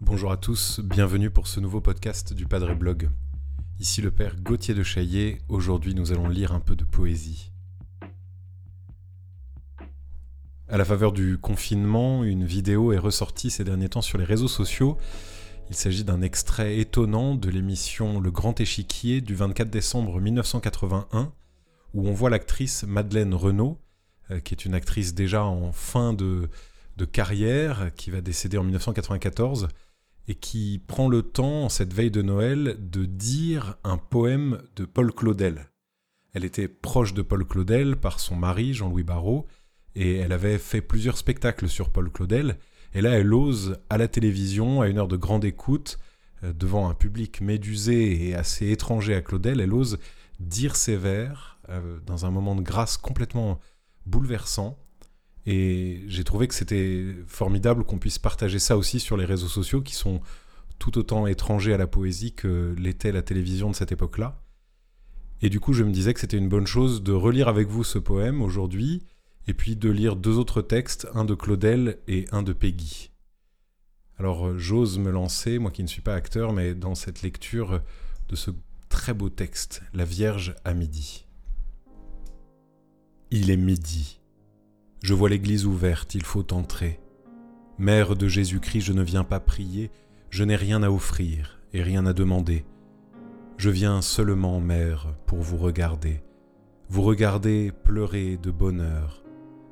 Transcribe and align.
Bonjour 0.00 0.32
à 0.32 0.36
tous, 0.36 0.80
bienvenue 0.80 1.30
pour 1.30 1.46
ce 1.46 1.60
nouveau 1.60 1.80
podcast 1.80 2.32
du 2.32 2.46
Padre 2.46 2.74
Blog. 2.74 3.10
Ici 3.80 4.00
le 4.00 4.10
père 4.10 4.36
Gauthier 4.40 4.74
de 4.74 4.82
Chaillet, 4.82 5.40
aujourd'hui 5.48 5.94
nous 5.94 6.12
allons 6.12 6.28
lire 6.28 6.52
un 6.52 6.60
peu 6.60 6.76
de 6.76 6.84
poésie. 6.84 7.52
À 10.68 10.76
la 10.76 10.84
faveur 10.84 11.12
du 11.12 11.38
confinement, 11.38 12.24
une 12.24 12.44
vidéo 12.44 12.92
est 12.92 12.98
ressortie 12.98 13.50
ces 13.50 13.64
derniers 13.64 13.88
temps 13.88 14.02
sur 14.02 14.18
les 14.18 14.24
réseaux 14.24 14.48
sociaux. 14.48 14.98
Il 15.70 15.76
s'agit 15.76 16.04
d'un 16.04 16.22
extrait 16.22 16.78
étonnant 16.78 17.34
de 17.34 17.50
l'émission 17.50 18.20
Le 18.20 18.30
Grand 18.30 18.60
Échiquier 18.60 19.20
du 19.20 19.34
24 19.34 19.70
décembre 19.70 20.20
1981, 20.20 21.32
où 21.94 22.08
on 22.08 22.12
voit 22.12 22.28
l'actrice 22.28 22.84
Madeleine 22.84 23.34
Renaud, 23.34 23.80
euh, 24.30 24.40
qui 24.40 24.52
est 24.52 24.64
une 24.64 24.74
actrice 24.74 25.14
déjà 25.14 25.44
en 25.44 25.72
fin 25.72 26.12
de, 26.12 26.48
carrière, 27.12 27.90
qui 27.96 28.10
va 28.10 28.20
décéder 28.20 28.58
en 28.58 28.64
1994, 28.64 29.68
et 30.26 30.34
qui 30.34 30.82
prend 30.86 31.08
le 31.08 31.22
temps, 31.22 31.68
cette 31.68 31.92
veille 31.92 32.10
de 32.10 32.22
Noël, 32.22 32.76
de 32.78 33.04
dire 33.04 33.76
un 33.84 33.96
poème 33.96 34.62
de 34.76 34.84
Paul 34.84 35.12
Claudel. 35.12 35.70
Elle 36.32 36.44
était 36.44 36.68
proche 36.68 37.14
de 37.14 37.22
Paul 37.22 37.44
Claudel 37.46 37.96
par 37.96 38.20
son 38.20 38.34
mari, 38.34 38.74
Jean-Louis 38.74 39.02
Barrault, 39.04 39.46
et 39.94 40.16
elle 40.16 40.32
avait 40.32 40.58
fait 40.58 40.80
plusieurs 40.80 41.18
spectacles 41.18 41.68
sur 41.68 41.90
Paul 41.90 42.10
Claudel, 42.10 42.58
et 42.94 43.02
là 43.02 43.10
elle 43.10 43.32
ose, 43.32 43.78
à 43.90 43.98
la 43.98 44.08
télévision, 44.08 44.80
à 44.80 44.88
une 44.88 44.98
heure 44.98 45.08
de 45.08 45.16
grande 45.16 45.44
écoute, 45.44 45.98
euh, 46.42 46.52
devant 46.52 46.88
un 46.88 46.94
public 46.94 47.40
médusé 47.40 48.28
et 48.28 48.34
assez 48.34 48.70
étranger 48.70 49.14
à 49.14 49.20
Claudel, 49.20 49.60
elle 49.60 49.74
ose 49.74 49.98
dire 50.40 50.76
ses 50.76 50.96
vers 50.96 51.58
euh, 51.68 51.98
dans 52.06 52.26
un 52.26 52.30
moment 52.30 52.54
de 52.54 52.62
grâce 52.62 52.96
complètement 52.96 53.60
bouleversant. 54.06 54.78
Et 55.46 56.02
j'ai 56.08 56.24
trouvé 56.24 56.48
que 56.48 56.54
c'était 56.54 57.14
formidable 57.26 57.84
qu'on 57.84 57.98
puisse 57.98 58.18
partager 58.18 58.58
ça 58.58 58.76
aussi 58.76 59.00
sur 59.00 59.16
les 59.16 59.24
réseaux 59.24 59.48
sociaux 59.48 59.82
qui 59.82 59.94
sont 59.94 60.20
tout 60.78 60.98
autant 60.98 61.26
étrangers 61.26 61.74
à 61.74 61.78
la 61.78 61.86
poésie 61.86 62.32
que 62.32 62.74
l'était 62.78 63.12
la 63.12 63.22
télévision 63.22 63.70
de 63.70 63.76
cette 63.76 63.92
époque-là. 63.92 64.40
Et 65.42 65.50
du 65.50 65.60
coup, 65.60 65.72
je 65.72 65.84
me 65.84 65.92
disais 65.92 66.14
que 66.14 66.20
c'était 66.20 66.38
une 66.38 66.48
bonne 66.48 66.66
chose 66.66 67.02
de 67.02 67.12
relire 67.12 67.48
avec 67.48 67.68
vous 67.68 67.84
ce 67.84 67.98
poème 67.98 68.40
aujourd'hui, 68.40 69.02
et 69.46 69.54
puis 69.54 69.76
de 69.76 69.90
lire 69.90 70.16
deux 70.16 70.38
autres 70.38 70.62
textes, 70.62 71.06
un 71.14 71.24
de 71.24 71.34
Claudel 71.34 71.98
et 72.08 72.24
un 72.32 72.42
de 72.42 72.52
Peggy. 72.52 73.10
Alors 74.18 74.58
j'ose 74.58 74.98
me 74.98 75.10
lancer, 75.10 75.58
moi 75.58 75.70
qui 75.70 75.82
ne 75.82 75.88
suis 75.88 76.00
pas 76.00 76.14
acteur, 76.14 76.52
mais 76.52 76.74
dans 76.74 76.94
cette 76.94 77.22
lecture 77.22 77.82
de 78.28 78.36
ce 78.36 78.50
très 78.94 79.12
beau 79.12 79.28
texte, 79.28 79.82
La 79.92 80.04
Vierge 80.04 80.54
à 80.64 80.72
midi. 80.72 81.26
Il 83.32 83.50
est 83.50 83.56
midi. 83.56 84.20
Je 85.02 85.14
vois 85.14 85.28
l'église 85.28 85.66
ouverte, 85.66 86.14
il 86.14 86.22
faut 86.22 86.54
entrer. 86.54 87.00
Mère 87.76 88.14
de 88.14 88.28
Jésus-Christ, 88.28 88.82
je 88.82 88.92
ne 88.92 89.02
viens 89.02 89.24
pas 89.24 89.40
prier, 89.40 89.90
je 90.30 90.44
n'ai 90.44 90.54
rien 90.54 90.84
à 90.84 90.90
offrir 90.90 91.60
et 91.72 91.82
rien 91.82 92.06
à 92.06 92.12
demander. 92.12 92.64
Je 93.56 93.68
viens 93.68 94.00
seulement, 94.00 94.60
Mère, 94.60 95.16
pour 95.26 95.40
vous 95.40 95.56
regarder, 95.56 96.22
vous 96.88 97.02
regarder 97.02 97.72
pleurer 97.82 98.36
de 98.36 98.52
bonheur, 98.52 99.24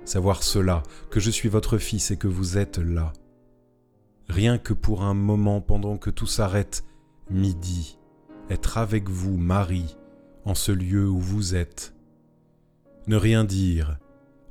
savoir 0.05 0.42
cela, 0.42 0.83
que 1.11 1.20
je 1.20 1.31
suis 1.31 1.48
votre 1.48 1.79
fils 1.79 2.11
et 2.11 2.17
que 2.17 2.29
vous 2.29 2.59
êtes 2.59 2.79
là. 2.79 3.12
Rien 4.29 4.59
que 4.59 4.75
pour 4.75 5.05
un 5.05 5.14
moment 5.14 5.61
pendant 5.61 5.97
que 5.97 6.11
tout 6.11 6.27
s'arrête, 6.27 6.84
midi, 7.31 7.98
être 8.51 8.79
avec 8.79 9.09
vous, 9.09 9.37
Marie, 9.37 9.97
en 10.45 10.55
ce 10.55 10.73
lieu 10.73 11.09
où 11.09 11.19
vous 11.19 11.55
êtes. 11.55 11.95
Ne 13.07 13.17
rien 13.17 13.45
dire, 13.45 13.98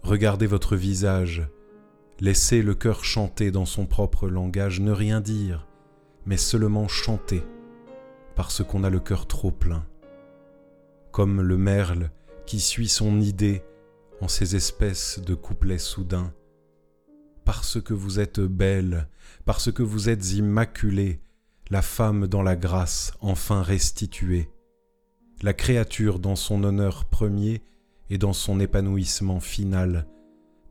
regardez 0.04 0.48
votre 0.48 0.76
visage, 0.76 1.48
laissez 2.20 2.62
le 2.62 2.76
cœur 2.76 3.04
chanter 3.04 3.52
dans 3.52 3.66
son 3.66 3.86
propre 3.86 4.28
langage, 4.28 4.80
ne 4.80 4.92
rien 4.92 5.22
dire, 5.22 5.68
mais 6.26 6.38
seulement 6.38 6.88
chanter, 6.88 7.44
parce 8.36 8.64
qu'on 8.64 8.84
a 8.84 8.90
le 8.90 9.00
cœur 9.00 9.28
trop 9.28 9.52
plein. 9.52 9.86
Comme 11.12 11.42
le 11.42 11.58
merle 11.58 12.12
qui 12.46 12.60
suit 12.60 12.88
son 12.88 13.20
idée 13.20 13.64
en 14.22 14.28
ces 14.28 14.56
espèces 14.56 15.20
de 15.20 15.36
couplets 15.36 15.78
soudains. 15.78 16.34
Parce 17.44 17.82
que 17.82 17.94
vous 17.94 18.20
êtes 18.20 18.40
belle, 18.40 19.08
parce 19.46 19.72
que 19.72 19.84
vous 19.84 20.10
êtes 20.10 20.34
immaculée, 20.34 21.22
la 21.72 21.82
femme 21.82 22.28
dans 22.28 22.44
la 22.44 22.58
grâce 22.58 23.14
enfin 23.22 23.62
restituée, 23.62 24.50
la 25.42 25.54
créature 25.54 26.20
dans 26.20 26.36
son 26.36 26.66
honneur 26.66 27.06
premier 27.06 27.62
et 28.10 28.18
dans 28.18 28.34
son 28.34 28.60
épanouissement 28.60 29.40
final, 29.40 30.06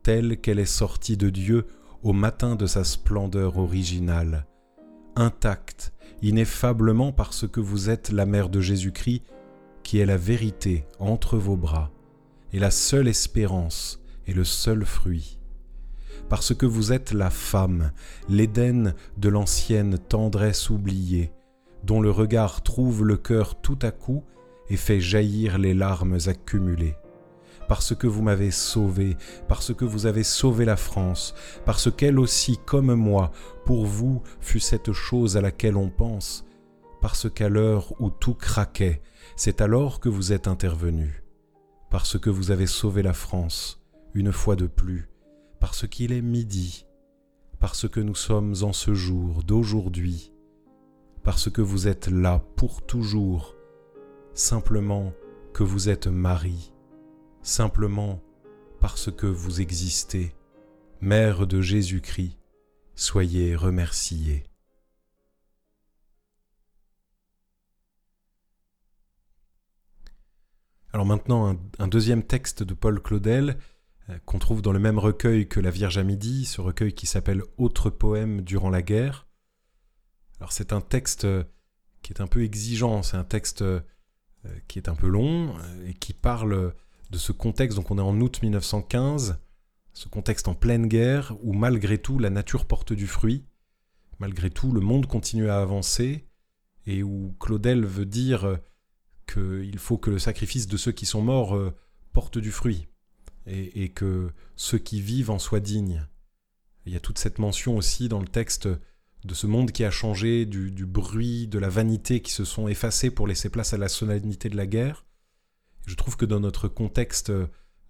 telle 0.02 0.38
qu'elle 0.38 0.58
est 0.58 0.66
sortie 0.66 1.16
de 1.16 1.30
Dieu 1.30 1.66
au 2.02 2.12
matin 2.12 2.54
de 2.54 2.66
sa 2.66 2.84
splendeur 2.84 3.56
originale, 3.56 4.46
intacte, 5.16 5.94
ineffablement 6.20 7.12
parce 7.12 7.48
que 7.48 7.60
vous 7.60 7.88
êtes 7.88 8.10
la 8.12 8.26
mère 8.26 8.50
de 8.50 8.60
Jésus-Christ, 8.60 9.22
qui 9.82 10.00
est 10.00 10.06
la 10.06 10.18
vérité 10.18 10.84
entre 10.98 11.38
vos 11.38 11.56
bras, 11.56 11.90
et 12.52 12.58
la 12.58 12.70
seule 12.70 13.08
espérance 13.08 14.02
et 14.26 14.34
le 14.34 14.44
seul 14.44 14.84
fruit. 14.84 15.39
Parce 16.30 16.54
que 16.54 16.64
vous 16.64 16.92
êtes 16.92 17.12
la 17.12 17.28
femme, 17.28 17.90
l'Éden 18.30 18.94
de 19.18 19.28
l'ancienne 19.28 19.98
tendresse 19.98 20.70
oubliée, 20.70 21.32
dont 21.84 22.00
le 22.00 22.10
regard 22.10 22.62
trouve 22.62 23.04
le 23.04 23.18
cœur 23.18 23.60
tout 23.60 23.78
à 23.82 23.90
coup 23.90 24.24
et 24.70 24.78
fait 24.78 25.00
jaillir 25.00 25.58
les 25.58 25.74
larmes 25.74 26.16
accumulées. 26.26 26.96
Parce 27.68 27.94
que 27.94 28.06
vous 28.06 28.22
m'avez 28.22 28.50
sauvé, 28.50 29.18
parce 29.46 29.74
que 29.74 29.84
vous 29.84 30.06
avez 30.06 30.22
sauvé 30.22 30.64
la 30.64 30.76
France, 30.76 31.34
parce 31.66 31.90
qu'elle 31.94 32.18
aussi, 32.18 32.58
comme 32.64 32.94
moi, 32.94 33.32
pour 33.66 33.84
vous 33.84 34.22
fut 34.40 34.60
cette 34.60 34.92
chose 34.92 35.36
à 35.36 35.42
laquelle 35.42 35.76
on 35.76 35.90
pense, 35.90 36.46
parce 37.02 37.28
qu'à 37.28 37.50
l'heure 37.50 37.92
où 38.00 38.08
tout 38.08 38.34
craquait, 38.34 39.02
c'est 39.36 39.60
alors 39.60 40.00
que 40.00 40.08
vous 40.08 40.32
êtes 40.32 40.48
intervenu 40.48 41.20
parce 41.90 42.18
que 42.18 42.30
vous 42.30 42.52
avez 42.52 42.66
sauvé 42.66 43.02
la 43.02 43.12
France, 43.12 43.82
une 44.14 44.32
fois 44.32 44.56
de 44.56 44.66
plus, 44.66 45.08
parce 45.60 45.86
qu'il 45.86 46.12
est 46.12 46.22
midi, 46.22 46.86
parce 47.60 47.88
que 47.88 48.00
nous 48.00 48.14
sommes 48.14 48.54
en 48.62 48.72
ce 48.72 48.94
jour 48.94 49.44
d'aujourd'hui, 49.44 50.32
parce 51.22 51.50
que 51.50 51.60
vous 51.60 51.86
êtes 51.86 52.08
là 52.08 52.42
pour 52.56 52.84
toujours, 52.84 53.54
simplement 54.34 55.12
que 55.52 55.62
vous 55.62 55.88
êtes 55.88 56.06
Marie, 56.06 56.72
simplement 57.42 58.20
parce 58.80 59.12
que 59.12 59.26
vous 59.26 59.60
existez, 59.60 60.34
Mère 61.02 61.46
de 61.46 61.60
Jésus-Christ, 61.60 62.38
soyez 62.94 63.54
remerciée. 63.54 64.44
Alors 70.92 71.06
maintenant, 71.06 71.56
un, 71.78 71.88
deuxième 71.88 72.22
texte 72.22 72.62
de 72.62 72.74
Paul 72.74 73.00
Claudel, 73.00 73.58
qu'on 74.24 74.38
trouve 74.38 74.62
dans 74.62 74.72
le 74.72 74.78
même 74.78 74.98
recueil 74.98 75.48
que 75.48 75.60
La 75.60 75.70
Vierge 75.70 75.98
à 75.98 76.02
midi, 76.02 76.44
ce 76.44 76.60
recueil 76.60 76.92
qui 76.92 77.06
s'appelle 77.06 77.42
Autres 77.58 77.90
poèmes 77.90 78.42
durant 78.42 78.70
la 78.70 78.82
guerre. 78.82 79.26
Alors 80.38 80.52
c'est 80.52 80.72
un 80.72 80.80
texte 80.80 81.24
euh, 81.24 81.44
qui 82.02 82.12
est 82.12 82.20
un 82.20 82.26
peu 82.26 82.42
exigeant, 82.42 83.02
c'est 83.02 83.16
un 83.16 83.24
texte 83.24 83.62
euh, 83.62 83.80
qui 84.68 84.78
est 84.78 84.88
un 84.88 84.94
peu 84.94 85.08
long 85.08 85.54
et 85.86 85.94
qui 85.94 86.14
parle 86.14 86.74
de 87.10 87.18
ce 87.18 87.32
contexte, 87.32 87.76
donc 87.76 87.90
on 87.90 87.98
est 87.98 88.02
en 88.02 88.18
août 88.20 88.40
1915, 88.42 89.38
ce 89.92 90.08
contexte 90.08 90.48
en 90.48 90.54
pleine 90.54 90.86
guerre 90.86 91.36
où 91.42 91.52
malgré 91.52 91.98
tout 91.98 92.18
la 92.18 92.30
nature 92.30 92.64
porte 92.64 92.92
du 92.92 93.06
fruit, 93.06 93.44
malgré 94.18 94.48
tout 94.48 94.72
le 94.72 94.80
monde 94.80 95.06
continue 95.06 95.50
à 95.50 95.60
avancer 95.60 96.26
et 96.86 97.02
où 97.02 97.34
Claudel 97.38 97.84
veut 97.84 98.06
dire 98.06 98.58
qu'il 99.26 99.78
faut 99.78 99.98
que 99.98 100.10
le 100.10 100.18
sacrifice 100.18 100.66
de 100.66 100.76
ceux 100.76 100.92
qui 100.92 101.06
sont 101.06 101.22
morts 101.22 101.54
euh, 101.54 101.74
porte 102.12 102.38
du 102.38 102.50
fruit 102.50 102.88
et, 103.46 103.88
que 103.90 104.30
ceux 104.56 104.78
qui 104.78 105.00
vivent 105.00 105.30
en 105.30 105.38
soient 105.38 105.60
dignes. 105.60 106.06
Il 106.86 106.92
y 106.92 106.96
a 106.96 107.00
toute 107.00 107.18
cette 107.18 107.38
mention 107.38 107.76
aussi 107.76 108.08
dans 108.08 108.20
le 108.20 108.28
texte 108.28 108.68
de 109.24 109.34
ce 109.34 109.46
monde 109.46 109.72
qui 109.72 109.84
a 109.84 109.90
changé, 109.90 110.46
du, 110.46 110.86
bruit, 110.86 111.46
de 111.46 111.58
la 111.58 111.68
vanité 111.68 112.20
qui 112.20 112.32
se 112.32 112.44
sont 112.44 112.68
effacés 112.68 113.10
pour 113.10 113.26
laisser 113.26 113.50
place 113.50 113.74
à 113.74 113.78
la 113.78 113.88
solennité 113.88 114.48
de 114.48 114.56
la 114.56 114.66
guerre. 114.66 115.04
Je 115.86 115.94
trouve 115.94 116.16
que 116.16 116.24
dans 116.24 116.40
notre 116.40 116.68
contexte 116.68 117.32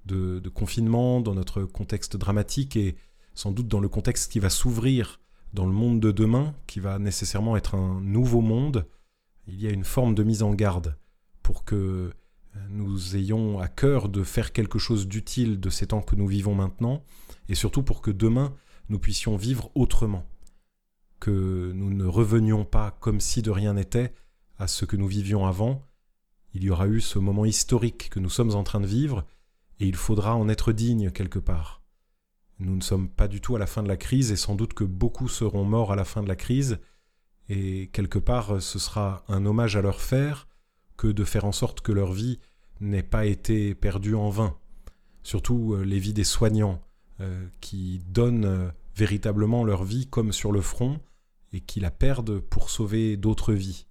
de, 0.06 0.48
confinement, 0.48 1.20
dans 1.20 1.34
notre 1.34 1.62
contexte 1.64 2.16
dramatique 2.16 2.76
et 2.76 2.96
sans 3.34 3.52
doute 3.52 3.68
dans 3.68 3.80
le 3.80 3.88
contexte 3.88 4.32
qui 4.32 4.40
va 4.40 4.50
s'ouvrir 4.50 5.20
dans 5.52 5.66
le 5.66 5.72
monde 5.72 6.00
de 6.00 6.10
demain, 6.10 6.54
qui 6.66 6.80
va 6.80 6.98
nécessairement 6.98 7.56
être 7.56 7.74
un 7.74 8.00
nouveau 8.00 8.40
monde, 8.40 8.86
il 9.46 9.60
y 9.60 9.66
a 9.66 9.70
une 9.70 9.84
forme 9.84 10.14
de 10.14 10.22
mise 10.22 10.42
en 10.42 10.54
garde 10.54 10.96
pour 11.42 11.64
que 11.64 12.12
nous 12.68 13.16
ayons 13.16 13.60
à 13.60 13.68
cœur 13.68 14.08
de 14.08 14.22
faire 14.22 14.52
quelque 14.52 14.78
chose 14.78 15.06
d'utile 15.06 15.60
de 15.60 15.70
ces 15.70 15.88
temps 15.88 16.02
que 16.02 16.16
nous 16.16 16.26
vivons 16.26 16.54
maintenant, 16.54 17.02
et 17.48 17.54
surtout 17.54 17.82
pour 17.82 18.02
que 18.02 18.10
demain 18.10 18.54
nous 18.88 18.98
puissions 18.98 19.36
vivre 19.36 19.70
autrement, 19.74 20.26
que 21.20 21.72
nous 21.74 21.90
ne 21.90 22.06
revenions 22.06 22.64
pas 22.64 22.96
comme 23.00 23.20
si 23.20 23.42
de 23.42 23.50
rien 23.50 23.74
n'était 23.74 24.12
à 24.58 24.66
ce 24.66 24.84
que 24.84 24.96
nous 24.96 25.06
vivions 25.06 25.46
avant, 25.46 25.84
il 26.52 26.64
y 26.64 26.70
aura 26.70 26.88
eu 26.88 27.00
ce 27.00 27.18
moment 27.18 27.44
historique 27.44 28.10
que 28.10 28.18
nous 28.18 28.30
sommes 28.30 28.54
en 28.54 28.64
train 28.64 28.80
de 28.80 28.86
vivre, 28.86 29.24
et 29.78 29.86
il 29.86 29.96
faudra 29.96 30.36
en 30.36 30.48
être 30.48 30.72
digne 30.72 31.10
quelque 31.10 31.38
part. 31.38 31.82
Nous 32.58 32.76
ne 32.76 32.82
sommes 32.82 33.08
pas 33.08 33.28
du 33.28 33.40
tout 33.40 33.56
à 33.56 33.58
la 33.58 33.66
fin 33.66 33.82
de 33.82 33.88
la 33.88 33.96
crise, 33.96 34.32
et 34.32 34.36
sans 34.36 34.54
doute 34.54 34.74
que 34.74 34.84
beaucoup 34.84 35.28
seront 35.28 35.64
morts 35.64 35.92
à 35.92 35.96
la 35.96 36.04
fin 36.04 36.22
de 36.22 36.28
la 36.28 36.36
crise, 36.36 36.78
et 37.48 37.88
quelque 37.92 38.18
part 38.18 38.60
ce 38.60 38.78
sera 38.78 39.24
un 39.28 39.46
hommage 39.46 39.76
à 39.76 39.82
leur 39.82 40.00
faire 40.00 40.46
que 41.00 41.08
de 41.08 41.24
faire 41.24 41.46
en 41.46 41.52
sorte 41.52 41.80
que 41.80 41.92
leur 41.92 42.12
vie 42.12 42.38
n'ait 42.80 43.02
pas 43.02 43.24
été 43.24 43.74
perdue 43.74 44.14
en 44.14 44.28
vain. 44.28 44.58
Surtout 45.22 45.72
euh, 45.72 45.82
les 45.82 45.98
vies 45.98 46.12
des 46.12 46.24
soignants, 46.24 46.82
euh, 47.20 47.46
qui 47.62 48.02
donnent 48.10 48.44
euh, 48.44 48.68
véritablement 48.94 49.64
leur 49.64 49.82
vie 49.82 50.06
comme 50.06 50.30
sur 50.30 50.52
le 50.52 50.60
front, 50.60 51.00
et 51.54 51.60
qui 51.60 51.80
la 51.80 51.90
perdent 51.90 52.40
pour 52.40 52.68
sauver 52.68 53.16
d'autres 53.16 53.54
vies. 53.54 53.86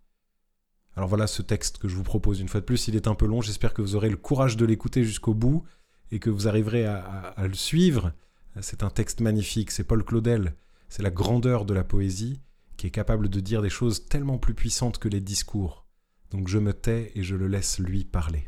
Alors 0.96 1.10
voilà 1.10 1.26
ce 1.26 1.42
texte 1.42 1.80
que 1.80 1.88
je 1.88 1.96
vous 1.96 2.04
propose 2.04 2.42
une 2.42 2.48
fois 2.48 2.60
de 2.60 2.66
plus. 2.66 2.88
Il 2.88 2.96
est 2.96 3.08
un 3.08 3.16
peu 3.16 3.26
long, 3.26 3.42
j'espère 3.42 3.74
que 3.74 3.82
vous 3.82 3.96
aurez 3.96 4.12
le 4.12 4.18
courage 4.18 4.56
de 4.56 4.66
l'écouter 4.66 5.04
jusqu'au 5.04 5.34
bout 5.34 5.64
et 6.12 6.20
que 6.20 6.30
vous 6.30 6.48
arriverez 6.48 6.86
à, 6.86 7.34
le 7.40 7.56
suivre. 7.56 8.14
C'est 8.62 8.84
un 8.84 8.92
texte 8.92 9.20
magnifique, 9.22 9.72
c'est 9.72 9.84
Paul 9.84 10.04
Claudel, 10.04 10.54
c'est 10.90 11.04
la 11.04 11.10
grandeur 11.10 11.66
de 11.66 11.74
la 11.74 11.84
poésie 11.84 12.40
qui 12.78 12.86
est 12.86 12.92
capable 12.92 13.30
de 13.30 13.40
dire 13.40 13.64
des 13.64 13.70
choses 13.70 14.06
tellement 14.06 14.38
plus 14.38 14.54
puissantes 14.54 15.00
que 15.00 15.10
les 15.10 15.22
discours. 15.22 15.89
Donc 16.32 16.48
je 16.48 16.60
me 16.60 16.74
tais 16.74 17.12
et 17.16 17.24
je 17.24 17.36
le 17.36 17.48
laisse 17.48 17.80
lui 17.80 18.06
parler. 18.06 18.48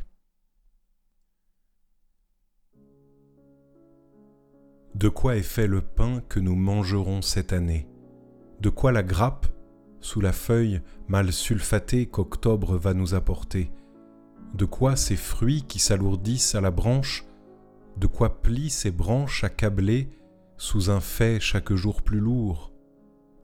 De 4.94 5.08
quoi 5.08 5.36
est 5.36 5.42
fait 5.42 5.66
le 5.66 5.80
pain 5.80 6.20
que 6.28 6.38
nous 6.38 6.54
mangerons 6.54 7.22
cette 7.22 7.52
année? 7.52 7.88
De 8.60 8.68
quoi 8.68 8.92
la 8.92 9.02
grappe 9.02 9.46
sous 10.00 10.20
la 10.20 10.32
feuille 10.32 10.80
mal 11.08 11.32
sulfatée 11.32 12.06
qu'octobre 12.06 12.76
va 12.76 12.94
nous 12.94 13.14
apporter? 13.14 13.72
De 14.54 14.64
quoi 14.64 14.94
ces 14.96 15.16
fruits 15.16 15.62
qui 15.62 15.78
s'alourdissent 15.78 16.54
à 16.54 16.60
la 16.60 16.70
branche? 16.70 17.24
De 17.96 18.06
quoi 18.06 18.42
plient 18.42 18.70
ces 18.70 18.90
branches 18.90 19.44
accablées 19.44 20.08
sous 20.56 20.90
un 20.90 21.00
fait 21.00 21.40
chaque 21.40 21.72
jour 21.72 22.02
plus 22.02 22.20
lourd? 22.20 22.72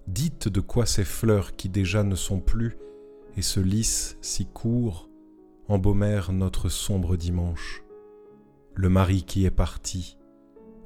Dites 0.07 0.49
de 0.49 0.61
quoi 0.61 0.87
ces 0.87 1.05
fleurs 1.05 1.57
qui 1.57 1.69
déjà 1.69 2.05
ne 2.05 2.15
sont 2.15 2.41
plus 2.41 2.77
et 3.39 3.43
se 3.43 3.61
lissent 3.61 4.19
si 4.21 4.45
court 4.45 5.09
embaumèrent 5.69 6.33
notre 6.33 6.69
sombre 6.69 7.17
dimanche. 7.17 7.83
Le 8.75 8.91
mari 8.91 9.23
qui 9.23 9.47
est 9.47 9.51
parti, 9.51 10.19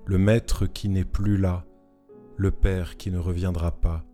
le 0.05 0.19
maître 0.19 0.67
qui 0.67 0.89
n'est 0.89 1.05
plus 1.05 1.37
là, 1.37 1.67
le 2.37 2.53
père 2.53 2.97
qui 2.97 3.11
ne 3.11 3.19
reviendra 3.19 3.73
pas 3.73 4.05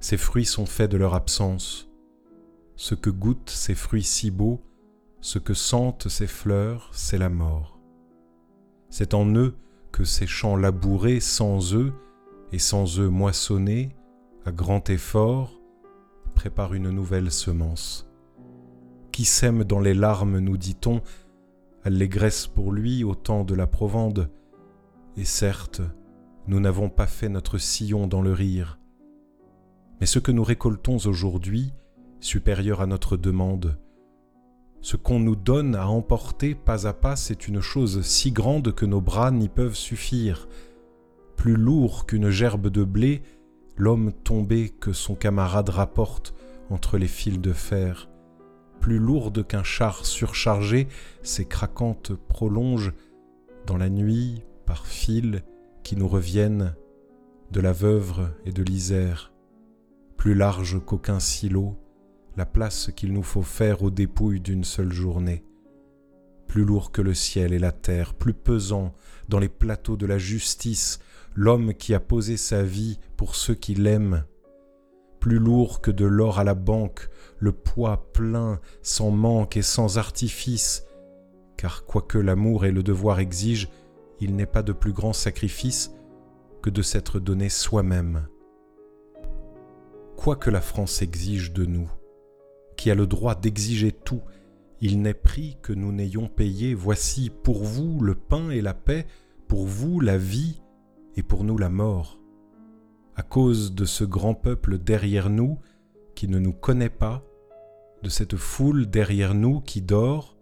ces 0.00 0.16
fruits 0.16 0.44
sont 0.44 0.66
faits 0.66 0.90
de 0.90 0.96
leur 0.96 1.14
absence. 1.14 1.88
Ce 2.76 2.94
que 2.94 3.10
goûtent 3.10 3.50
ces 3.50 3.74
fruits 3.74 4.02
si 4.02 4.30
beaux, 4.30 4.60
ce 5.20 5.38
que 5.38 5.54
sentent 5.54 6.08
ces 6.08 6.26
fleurs, 6.26 6.90
c'est 6.92 7.18
la 7.18 7.28
mort. 7.28 7.80
C'est 8.90 9.14
en 9.14 9.26
eux 9.34 9.56
que 9.92 10.04
ces 10.04 10.26
champs 10.26 10.56
labourés 10.56 11.20
sans 11.20 11.74
eux 11.74 11.92
et 12.52 12.58
sans 12.58 13.00
eux 13.00 13.08
moissonnés, 13.08 13.96
à 14.44 14.52
grand 14.52 14.90
effort, 14.90 15.55
préparent 16.36 16.74
une 16.74 16.90
nouvelle 16.90 17.32
semence. 17.32 18.08
Qui 19.10 19.24
sème 19.24 19.64
dans 19.64 19.80
les 19.80 19.94
larmes, 19.94 20.38
nous 20.38 20.56
dit-on, 20.56 21.00
allégresse 21.82 22.46
pour 22.46 22.70
lui 22.70 23.02
au 23.02 23.16
temps 23.16 23.42
de 23.42 23.54
la 23.54 23.66
Provende, 23.66 24.30
et 25.16 25.24
certes, 25.24 25.80
nous 26.46 26.60
n'avons 26.60 26.90
pas 26.90 27.08
fait 27.08 27.28
notre 27.28 27.58
sillon 27.58 28.06
dans 28.06 28.22
le 28.22 28.32
rire, 28.32 28.78
mais 29.98 30.06
ce 30.06 30.18
que 30.18 30.30
nous 30.30 30.44
récoltons 30.44 30.98
aujourd'hui, 31.06 31.72
supérieur 32.20 32.80
à 32.80 32.86
notre 32.86 33.16
demande, 33.16 33.78
ce 34.82 34.96
qu'on 34.96 35.18
nous 35.18 35.36
donne 35.36 35.74
à 35.74 35.88
emporter 35.88 36.54
pas 36.54 36.86
à 36.86 36.92
pas, 36.92 37.16
c'est 37.16 37.48
une 37.48 37.60
chose 37.60 38.02
si 38.02 38.30
grande 38.30 38.72
que 38.72 38.86
nos 38.86 39.00
bras 39.00 39.30
n'y 39.30 39.48
peuvent 39.48 39.74
suffire. 39.74 40.48
Plus 41.34 41.56
lourd 41.56 42.06
qu'une 42.06 42.30
gerbe 42.30 42.68
de 42.68 42.84
blé, 42.84 43.22
l'homme 43.76 44.12
tombé 44.12 44.70
que 44.70 44.92
son 44.92 45.14
camarade 45.14 45.68
rapporte 45.68 46.34
entre 46.70 46.98
les 46.98 47.08
fils 47.08 47.40
de 47.40 47.52
fer. 47.52 48.08
Plus 48.80 48.98
lourde 48.98 49.46
qu'un 49.46 49.62
char 49.62 50.04
surchargé, 50.04 50.88
ses 51.22 51.44
craquantes 51.44 52.12
prolongent 52.14 52.92
dans 53.66 53.76
la 53.76 53.88
nuit 53.88 54.42
par 54.64 54.86
fils 54.86 55.42
qui 55.82 55.96
nous 55.96 56.08
reviennent 56.08 56.74
de 57.50 57.60
la 57.60 57.72
veuve 57.72 58.32
et 58.44 58.52
de 58.52 58.62
l'Isère 58.62 59.32
plus 60.16 60.34
large 60.34 60.80
qu'aucun 60.84 61.20
silo, 61.20 61.76
la 62.36 62.46
place 62.46 62.90
qu'il 62.94 63.12
nous 63.12 63.22
faut 63.22 63.42
faire 63.42 63.82
aux 63.82 63.90
dépouilles 63.90 64.40
d'une 64.40 64.64
seule 64.64 64.92
journée, 64.92 65.44
plus 66.48 66.64
lourd 66.64 66.90
que 66.90 67.02
le 67.02 67.14
ciel 67.14 67.52
et 67.52 67.58
la 67.58 67.72
terre, 67.72 68.14
plus 68.14 68.34
pesant 68.34 68.92
dans 69.28 69.38
les 69.38 69.48
plateaux 69.48 69.96
de 69.96 70.06
la 70.06 70.18
justice, 70.18 70.98
l'homme 71.36 71.74
qui 71.74 71.94
a 71.94 72.00
posé 72.00 72.38
sa 72.38 72.62
vie 72.62 72.98
pour 73.16 73.36
ceux 73.36 73.54
qui 73.54 73.74
l'aiment, 73.74 74.24
plus 75.20 75.38
lourd 75.38 75.82
que 75.82 75.90
de 75.90 76.06
l'or 76.06 76.38
à 76.38 76.44
la 76.44 76.54
banque, 76.54 77.08
le 77.38 77.52
poids 77.52 78.10
plein, 78.12 78.58
sans 78.82 79.10
manque 79.10 79.56
et 79.56 79.62
sans 79.62 79.98
artifice, 79.98 80.84
car 81.58 81.84
quoique 81.84 82.16
l'amour 82.16 82.64
et 82.64 82.72
le 82.72 82.82
devoir 82.82 83.20
exigent, 83.20 83.68
il 84.18 84.34
n'est 84.34 84.46
pas 84.46 84.62
de 84.62 84.72
plus 84.72 84.92
grand 84.92 85.12
sacrifice 85.12 85.92
que 86.62 86.70
de 86.70 86.80
s'être 86.80 87.20
donné 87.20 87.50
soi-même. 87.50 88.26
Quoi 90.16 90.36
que 90.36 90.50
la 90.50 90.62
France 90.62 91.02
exige 91.02 91.52
de 91.52 91.66
nous, 91.66 91.90
qui 92.78 92.90
a 92.90 92.94
le 92.94 93.06
droit 93.06 93.34
d'exiger 93.34 93.92
tout, 93.92 94.22
il 94.80 95.02
n'est 95.02 95.14
pris 95.14 95.58
que 95.60 95.74
nous 95.74 95.92
n'ayons 95.92 96.28
payé, 96.28 96.72
voici 96.72 97.30
pour 97.30 97.62
vous 97.62 98.00
le 98.00 98.14
pain 98.14 98.48
et 98.48 98.62
la 98.62 98.74
paix, 98.74 99.06
pour 99.48 99.66
vous 99.66 100.00
la 100.00 100.16
vie 100.16 100.62
et 101.16 101.22
pour 101.22 101.44
nous 101.44 101.58
la 101.58 101.68
mort. 101.68 102.18
À 103.14 103.22
cause 103.22 103.74
de 103.74 103.84
ce 103.84 104.04
grand 104.04 104.34
peuple 104.34 104.78
derrière 104.78 105.30
nous 105.30 105.58
qui 106.14 106.28
ne 106.28 106.38
nous 106.38 106.52
connaît 106.52 106.90
pas, 106.90 107.22
de 108.02 108.08
cette 108.08 108.36
foule 108.36 108.86
derrière 108.86 109.34
nous 109.34 109.60
qui 109.60 109.82
dort, 109.82 110.36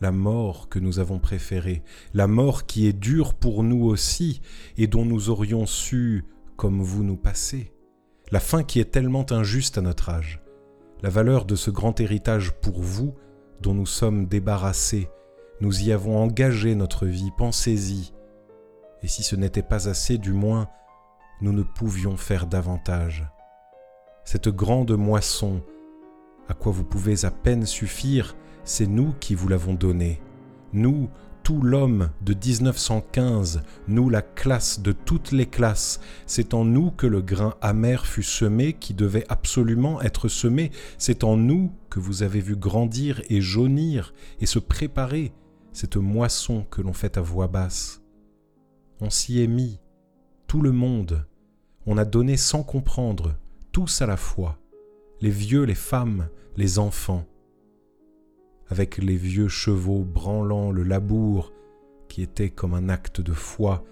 la 0.00 0.12
mort 0.12 0.68
que 0.68 0.78
nous 0.78 0.98
avons 0.98 1.18
préférée, 1.18 1.82
la 2.12 2.26
mort 2.26 2.66
qui 2.66 2.86
est 2.86 2.92
dure 2.92 3.34
pour 3.34 3.62
nous 3.62 3.84
aussi 3.84 4.42
et 4.76 4.86
dont 4.86 5.04
nous 5.04 5.30
aurions 5.30 5.66
su, 5.66 6.24
comme 6.56 6.82
vous, 6.82 7.04
nous 7.04 7.16
passer 7.16 7.74
la 8.30 8.40
fin 8.40 8.62
qui 8.62 8.80
est 8.80 8.90
tellement 8.90 9.26
injuste 9.30 9.78
à 9.78 9.80
notre 9.80 10.08
âge, 10.08 10.40
la 11.02 11.10
valeur 11.10 11.44
de 11.44 11.54
ce 11.54 11.70
grand 11.70 12.00
héritage 12.00 12.52
pour 12.60 12.80
vous 12.80 13.14
dont 13.60 13.74
nous 13.74 13.86
sommes 13.86 14.26
débarrassés, 14.26 15.08
nous 15.60 15.84
y 15.84 15.92
avons 15.92 16.18
engagé 16.18 16.74
notre 16.74 17.06
vie, 17.06 17.30
pensez-y. 17.36 18.12
Et 19.04 19.06
si 19.06 19.22
ce 19.22 19.36
n'était 19.36 19.62
pas 19.62 19.90
assez, 19.90 20.16
du 20.16 20.32
moins, 20.32 20.66
nous 21.42 21.52
ne 21.52 21.62
pouvions 21.62 22.16
faire 22.16 22.46
davantage. 22.46 23.28
Cette 24.24 24.48
grande 24.48 24.92
moisson, 24.92 25.62
à 26.48 26.54
quoi 26.54 26.72
vous 26.72 26.84
pouvez 26.84 27.26
à 27.26 27.30
peine 27.30 27.66
suffire, 27.66 28.34
c'est 28.64 28.86
nous 28.86 29.14
qui 29.20 29.34
vous 29.34 29.46
l'avons 29.46 29.74
donnée. 29.74 30.22
Nous, 30.72 31.10
tout 31.42 31.60
l'homme 31.60 32.08
de 32.22 32.32
1915, 32.32 33.60
nous 33.88 34.08
la 34.08 34.22
classe 34.22 34.80
de 34.80 34.92
toutes 34.92 35.32
les 35.32 35.44
classes, 35.44 36.00
c'est 36.24 36.54
en 36.54 36.64
nous 36.64 36.90
que 36.90 37.06
le 37.06 37.20
grain 37.20 37.56
amer 37.60 38.06
fut 38.06 38.22
semé 38.22 38.72
qui 38.72 38.94
devait 38.94 39.26
absolument 39.28 40.00
être 40.00 40.28
semé, 40.28 40.70
c'est 40.96 41.24
en 41.24 41.36
nous 41.36 41.72
que 41.90 42.00
vous 42.00 42.22
avez 42.22 42.40
vu 42.40 42.56
grandir 42.56 43.20
et 43.28 43.42
jaunir 43.42 44.14
et 44.40 44.46
se 44.46 44.58
préparer 44.58 45.34
cette 45.74 45.98
moisson 45.98 46.64
que 46.70 46.80
l'on 46.80 46.94
fait 46.94 47.18
à 47.18 47.20
voix 47.20 47.48
basse. 47.48 48.00
On 49.00 49.10
s'y 49.10 49.42
est 49.42 49.46
mis, 49.46 49.80
tout 50.46 50.62
le 50.62 50.72
monde, 50.72 51.26
on 51.86 51.98
a 51.98 52.04
donné 52.04 52.36
sans 52.36 52.62
comprendre, 52.62 53.34
tous 53.72 54.02
à 54.02 54.06
la 54.06 54.16
fois, 54.16 54.58
les 55.20 55.30
vieux, 55.30 55.64
les 55.64 55.74
femmes, 55.74 56.28
les 56.56 56.78
enfants, 56.78 57.26
avec 58.68 58.98
les 58.98 59.16
vieux 59.16 59.48
chevaux 59.48 60.04
branlant 60.04 60.70
le 60.70 60.82
labour, 60.82 61.52
qui 62.08 62.22
était 62.22 62.50
comme 62.50 62.74
un 62.74 62.88
acte 62.88 63.20
de 63.20 63.32
foi, 63.32 63.84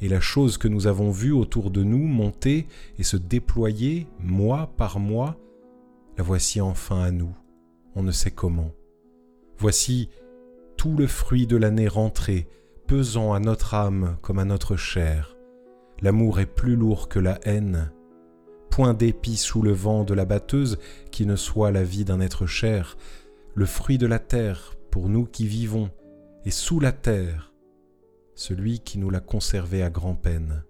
et 0.00 0.08
la 0.08 0.20
chose 0.20 0.58
que 0.58 0.68
nous 0.68 0.86
avons 0.86 1.10
vue 1.10 1.32
autour 1.32 1.70
de 1.70 1.82
nous 1.82 2.06
monter 2.06 2.66
et 2.98 3.02
se 3.02 3.16
déployer 3.16 4.06
mois 4.18 4.72
par 4.76 4.98
mois, 4.98 5.36
la 6.16 6.24
voici 6.24 6.60
enfin 6.60 7.00
à 7.00 7.10
nous, 7.10 7.34
on 7.94 8.02
ne 8.02 8.12
sait 8.12 8.30
comment. 8.30 8.72
Voici 9.58 10.08
tout 10.76 10.96
le 10.96 11.06
fruit 11.06 11.46
de 11.46 11.56
l'année 11.56 11.88
rentré, 11.88 12.48
pesant 12.90 13.34
à 13.34 13.38
notre 13.38 13.74
âme 13.74 14.16
comme 14.20 14.40
à 14.40 14.44
notre 14.44 14.74
chair. 14.74 15.36
L'amour 16.02 16.40
est 16.40 16.52
plus 16.52 16.74
lourd 16.74 17.08
que 17.08 17.20
la 17.20 17.38
haine. 17.44 17.92
Point 18.68 18.94
d'épi 18.94 19.36
sous 19.36 19.62
le 19.62 19.70
vent 19.70 20.02
de 20.02 20.12
la 20.12 20.24
batteuse 20.24 20.76
qui 21.12 21.24
ne 21.24 21.36
soit 21.36 21.70
la 21.70 21.84
vie 21.84 22.04
d'un 22.04 22.20
être 22.20 22.46
cher, 22.46 22.96
le 23.54 23.64
fruit 23.64 23.96
de 23.96 24.08
la 24.08 24.18
terre 24.18 24.74
pour 24.90 25.08
nous 25.08 25.24
qui 25.24 25.46
vivons, 25.46 25.92
et 26.44 26.50
sous 26.50 26.80
la 26.80 26.90
terre, 26.90 27.52
celui 28.34 28.80
qui 28.80 28.98
nous 28.98 29.08
l'a 29.08 29.20
conservé 29.20 29.84
à 29.84 29.90
grand-peine. 29.90 30.64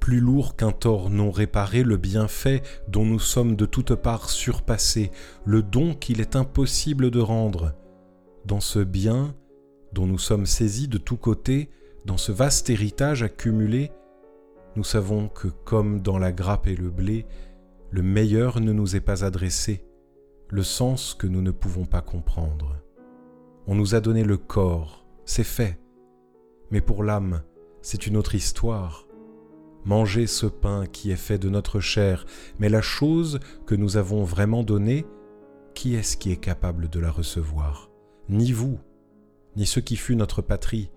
plus 0.00 0.20
lourd 0.20 0.54
qu'un 0.54 0.72
tort 0.72 1.08
non 1.08 1.30
réparé, 1.30 1.82
le 1.82 1.96
bienfait 1.96 2.60
dont 2.88 3.06
nous 3.06 3.18
sommes 3.18 3.56
de 3.56 3.64
toutes 3.64 3.94
parts 3.94 4.28
surpassés, 4.28 5.10
le 5.46 5.62
don 5.62 5.94
qu'il 5.94 6.20
est 6.20 6.36
impossible 6.36 7.10
de 7.10 7.20
rendre. 7.20 7.72
Dans 8.44 8.60
ce 8.60 8.80
bien 8.80 9.34
dont 9.92 10.06
nous 10.06 10.18
sommes 10.18 10.46
saisis 10.46 10.88
de 10.88 10.98
tous 10.98 11.16
côtés, 11.16 11.70
dans 12.04 12.16
ce 12.16 12.32
vaste 12.32 12.70
héritage 12.70 13.22
accumulé, 13.22 13.90
nous 14.76 14.84
savons 14.84 15.28
que 15.28 15.48
comme 15.48 16.00
dans 16.00 16.18
la 16.18 16.32
grappe 16.32 16.66
et 16.66 16.76
le 16.76 16.90
blé, 16.90 17.26
le 17.90 18.02
meilleur 18.02 18.60
ne 18.60 18.72
nous 18.72 18.94
est 18.94 19.00
pas 19.00 19.24
adressé, 19.24 19.84
le 20.48 20.62
sens 20.62 21.14
que 21.14 21.26
nous 21.26 21.42
ne 21.42 21.50
pouvons 21.50 21.84
pas 21.84 22.02
comprendre. 22.02 22.76
On 23.66 23.74
nous 23.74 23.94
a 23.94 24.00
donné 24.00 24.24
le 24.24 24.36
corps, 24.36 25.04
c'est 25.24 25.44
fait, 25.44 25.78
mais 26.70 26.80
pour 26.80 27.02
l'âme, 27.02 27.42
c'est 27.82 28.06
une 28.06 28.16
autre 28.16 28.34
histoire. 28.34 29.06
Manger 29.84 30.26
ce 30.26 30.46
pain 30.46 30.86
qui 30.86 31.10
est 31.10 31.16
fait 31.16 31.38
de 31.38 31.48
notre 31.48 31.80
chair, 31.80 32.26
mais 32.58 32.68
la 32.68 32.82
chose 32.82 33.40
que 33.66 33.74
nous 33.74 33.96
avons 33.96 34.24
vraiment 34.24 34.62
donnée, 34.62 35.06
qui 35.74 35.94
est-ce 35.94 36.16
qui 36.16 36.30
est 36.30 36.36
capable 36.36 36.88
de 36.88 37.00
la 37.00 37.10
recevoir? 37.10 37.90
Ni 38.28 38.52
vous, 38.52 38.78
ni 39.56 39.66
ce 39.66 39.80
qui 39.80 39.96
fut 39.96 40.16
notre 40.16 40.42
patrie, 40.42 40.90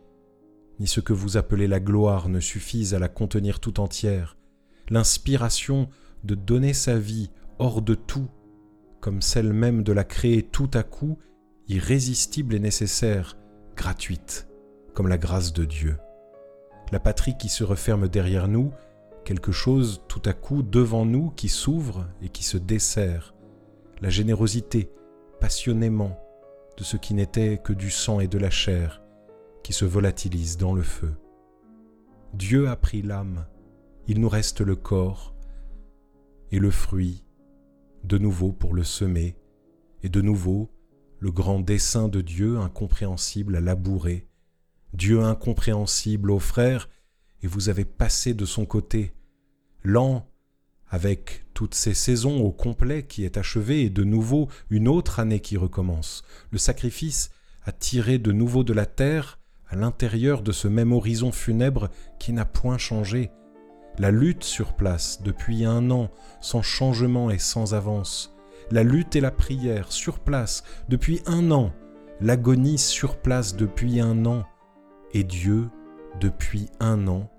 ni 0.79 0.87
ce 0.87 0.99
que 0.99 1.13
vous 1.13 1.37
appelez 1.37 1.67
la 1.67 1.79
gloire 1.79 2.29
ne 2.29 2.39
suffisent 2.39 2.93
à 2.93 2.99
la 2.99 3.09
contenir 3.09 3.59
tout 3.59 3.79
entière. 3.79 4.37
L'inspiration 4.89 5.89
de 6.23 6.35
donner 6.35 6.73
sa 6.73 6.97
vie 6.97 7.29
hors 7.59 7.81
de 7.81 7.95
tout, 7.95 8.27
comme 8.99 9.21
celle 9.21 9.53
même 9.53 9.83
de 9.83 9.93
la 9.93 10.03
créer 10.03 10.43
tout 10.43 10.69
à 10.73 10.83
coup, 10.83 11.17
irrésistible 11.67 12.55
et 12.55 12.59
nécessaire, 12.59 13.37
gratuite, 13.75 14.47
comme 14.93 15.07
la 15.07 15.17
grâce 15.17 15.53
de 15.53 15.65
Dieu. 15.65 15.97
La 16.91 16.99
patrie 16.99 17.37
qui 17.37 17.49
se 17.49 17.63
referme 17.63 18.07
derrière 18.07 18.47
nous, 18.47 18.71
quelque 19.25 19.51
chose 19.51 20.03
tout 20.07 20.21
à 20.25 20.33
coup 20.33 20.63
devant 20.63 21.05
nous 21.05 21.29
qui 21.31 21.49
s'ouvre 21.49 22.07
et 22.21 22.29
qui 22.29 22.43
se 22.43 22.57
dessert. 22.57 23.33
La 24.01 24.09
générosité, 24.09 24.91
passionnément, 25.39 26.19
de 26.77 26.83
ce 26.83 26.97
qui 26.97 27.13
n'était 27.13 27.57
que 27.57 27.73
du 27.73 27.89
sang 27.89 28.19
et 28.19 28.27
de 28.27 28.37
la 28.37 28.49
chair, 28.49 29.01
qui 29.63 29.73
se 29.73 29.85
volatilise 29.85 30.57
dans 30.57 30.73
le 30.73 30.81
feu. 30.81 31.13
Dieu 32.33 32.67
a 32.67 32.75
pris 32.75 33.01
l'âme, 33.01 33.45
il 34.07 34.19
nous 34.19 34.29
reste 34.29 34.61
le 34.61 34.75
corps 34.75 35.35
et 36.51 36.59
le 36.59 36.71
fruit, 36.71 37.23
de 38.03 38.17
nouveau 38.17 38.51
pour 38.51 38.73
le 38.73 38.83
semer, 38.83 39.37
et 40.01 40.09
de 40.09 40.21
nouveau 40.21 40.71
le 41.19 41.31
grand 41.31 41.59
dessein 41.59 42.09
de 42.09 42.21
Dieu 42.21 42.57
incompréhensible 42.57 43.55
à 43.55 43.61
labourer. 43.61 44.27
Dieu 44.93 45.21
incompréhensible 45.21 46.31
aux 46.31 46.39
frères, 46.39 46.89
et 47.41 47.47
vous 47.47 47.69
avez 47.69 47.85
passé 47.85 48.33
de 48.33 48.45
son 48.45 48.65
côté, 48.65 49.13
lent, 49.83 50.27
avec 50.93 51.43
toutes 51.55 51.73
ces 51.73 51.95
saisons 51.95 52.41
au 52.41 52.51
complet 52.51 53.01
qui 53.01 53.25
est 53.25 53.37
achevée 53.37 53.81
et 53.81 53.89
de 53.89 54.03
nouveau 54.03 54.47
une 54.69 54.87
autre 54.87 55.19
année 55.19 55.39
qui 55.39 55.57
recommence. 55.57 56.23
Le 56.51 56.59
sacrifice 56.59 57.31
a 57.63 57.71
tiré 57.71 58.19
de 58.19 58.31
nouveau 58.31 58.63
de 58.63 58.73
la 58.73 58.85
terre 58.85 59.39
à 59.67 59.75
l'intérieur 59.75 60.43
de 60.43 60.51
ce 60.51 60.67
même 60.67 60.91
horizon 60.91 61.31
funèbre 61.31 61.89
qui 62.19 62.31
n'a 62.31 62.45
point 62.45 62.77
changé. 62.77 63.31
La 63.97 64.11
lutte 64.11 64.43
sur 64.43 64.73
place 64.75 65.23
depuis 65.23 65.65
un 65.65 65.89
an, 65.89 66.11
sans 66.41 66.61
changement 66.61 67.31
et 67.31 67.39
sans 67.39 67.73
avance. 67.73 68.35
La 68.69 68.83
lutte 68.83 69.15
et 69.15 69.21
la 69.21 69.31
prière 69.31 69.91
sur 69.91 70.19
place 70.19 70.63
depuis 70.89 71.23
un 71.25 71.49
an. 71.49 71.73
L'agonie 72.21 72.77
sur 72.77 73.17
place 73.17 73.55
depuis 73.55 73.99
un 73.99 74.27
an. 74.27 74.43
Et 75.11 75.23
Dieu 75.23 75.69
depuis 76.19 76.67
un 76.79 77.07
an 77.07 77.31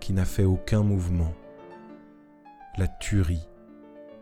qui 0.00 0.12
n'a 0.12 0.24
fait 0.24 0.42
aucun 0.42 0.82
mouvement. 0.82 1.32
La 2.78 2.88
tuerie 2.88 3.46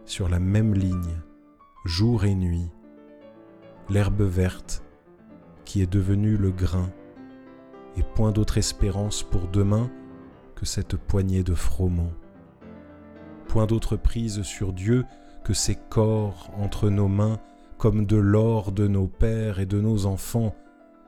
sur 0.07 0.29
la 0.29 0.41
même 0.41 0.75
ligne, 0.75 1.21
jour 1.85 2.25
et 2.25 2.35
nuit. 2.35 2.69
L'herbe 3.89 4.23
verte 4.23 4.83
qui 5.65 5.83
est 5.83 5.93
devenue 5.93 6.37
le 6.37 6.51
grain 6.51 6.91
et 7.97 8.03
point 8.03 8.33
d'autre 8.33 8.59
espérance 8.59 9.23
pour 9.23 9.47
demain 9.47 9.89
que 10.57 10.67
cette 10.67 10.97
poignée 10.97 11.45
de 11.45 11.55
froment. 11.55 12.11
Point 13.47 13.67
d'autre 13.67 13.95
prise 13.95 14.43
sur 14.43 14.73
Dieu 14.73 15.05
que 15.45 15.55
ces 15.55 15.77
corps 15.77 16.51
entre 16.59 16.91
nos 16.91 17.09
mains 17.09 17.39
comme 17.79 18.05
de 18.05 18.17
l'or 18.17 18.73
de 18.73 18.89
nos 18.89 19.07
pères 19.07 19.61
et 19.61 19.67
de 19.67 19.81
nos 19.81 20.07
enfants, 20.07 20.57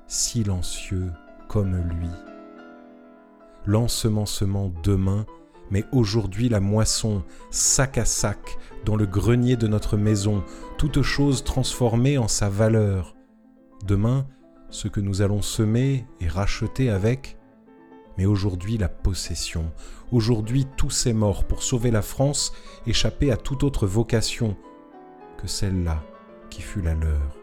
silencieux 0.06 1.11
comme 1.49 1.76
lui. 1.76 2.08
L'ensemencement 3.66 4.70
demain, 4.84 5.26
mais 5.73 5.87
aujourd'hui 5.91 6.50
la 6.50 6.61
moisson, 6.61 7.25
sac 7.50 7.97
à 7.97 8.05
sac, 8.05 8.59
dans 8.85 8.95
le 8.95 9.07
grenier 9.07 9.57
de 9.57 9.67
notre 9.67 9.97
maison, 9.97 10.45
toute 10.76 11.00
chose 11.00 11.45
transformée 11.45 12.19
en 12.19 12.29
sa 12.29 12.50
valeur. 12.50 13.17
Demain, 13.87 14.26
ce 14.69 14.87
que 14.87 15.00
nous 15.00 15.23
allons 15.23 15.41
semer 15.41 16.05
et 16.21 16.29
racheter 16.29 16.91
avec, 16.91 17.38
mais 18.19 18.26
aujourd'hui 18.26 18.76
la 18.76 18.91
possession, 18.91 19.73
aujourd'hui 20.12 20.67
tous 20.76 20.91
ces 20.91 21.14
morts 21.14 21.45
pour 21.45 21.62
sauver 21.62 21.91
la 21.91 22.02
France, 22.02 22.52
échapper 22.87 23.33
à 23.33 23.38
toute 23.38 23.64
autre 23.64 23.87
vocation 23.87 24.59
que 25.38 25.49
celle-là 25.49 26.05
qui 26.50 26.61
fut 26.61 26.83
la 26.83 26.95
leur. 26.95 27.38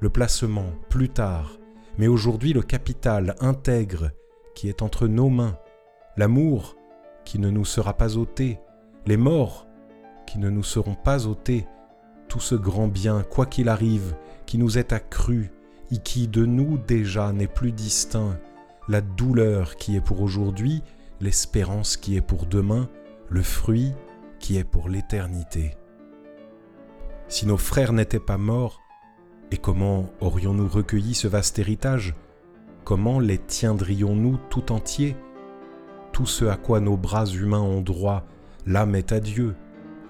Le 0.00 0.10
placement, 0.10 0.72
plus 0.90 1.08
tard, 1.08 1.58
mais 1.96 2.08
aujourd'hui 2.08 2.52
le 2.52 2.62
capital 2.62 3.36
intègre 3.40 4.10
qui 4.54 4.68
est 4.68 4.82
entre 4.82 5.06
nos 5.06 5.30
mains, 5.30 5.56
l'amour 6.18 6.76
qui 7.24 7.38
ne 7.38 7.48
nous 7.48 7.64
sera 7.64 7.94
pas 7.94 8.16
ôté, 8.16 8.58
les 9.06 9.16
morts 9.16 9.66
qui 10.26 10.38
ne 10.38 10.50
nous 10.50 10.64
seront 10.64 10.96
pas 10.96 11.26
ôtés, 11.26 11.66
tout 12.26 12.40
ce 12.40 12.56
grand 12.56 12.88
bien, 12.88 13.22
quoi 13.22 13.46
qu'il 13.46 13.68
arrive, 13.68 14.14
qui 14.44 14.58
nous 14.58 14.78
est 14.78 14.92
accru, 14.92 15.52
et 15.92 15.98
qui 15.98 16.26
de 16.28 16.44
nous 16.44 16.76
déjà 16.76 17.32
n'est 17.32 17.46
plus 17.46 17.72
distinct, 17.72 18.36
la 18.88 19.00
douleur 19.00 19.76
qui 19.76 19.96
est 19.96 20.00
pour 20.00 20.20
aujourd'hui, 20.20 20.82
l'espérance 21.20 21.96
qui 21.96 22.16
est 22.16 22.20
pour 22.20 22.46
demain, 22.46 22.88
le 23.28 23.42
fruit 23.42 23.92
qui 24.40 24.58
est 24.58 24.64
pour 24.64 24.88
l'éternité. 24.88 25.76
Si 27.28 27.46
nos 27.46 27.56
frères 27.56 27.92
n'étaient 27.92 28.18
pas 28.18 28.38
morts, 28.38 28.80
et 29.52 29.56
comment 29.56 30.06
aurions-nous 30.20 30.68
recueilli 30.68 31.14
ce 31.14 31.28
vaste 31.28 31.58
héritage? 31.58 32.14
Comment 32.84 33.20
les 33.20 33.38
tiendrions-nous 33.38 34.38
tout 34.50 34.72
entiers? 34.72 35.16
Tout 36.12 36.26
ce 36.26 36.44
à 36.46 36.56
quoi 36.56 36.80
nos 36.80 36.96
bras 36.96 37.26
humains 37.26 37.60
ont 37.60 37.80
droit, 37.80 38.24
l'âme 38.66 38.94
est 38.94 39.12
à 39.12 39.20
Dieu, 39.20 39.54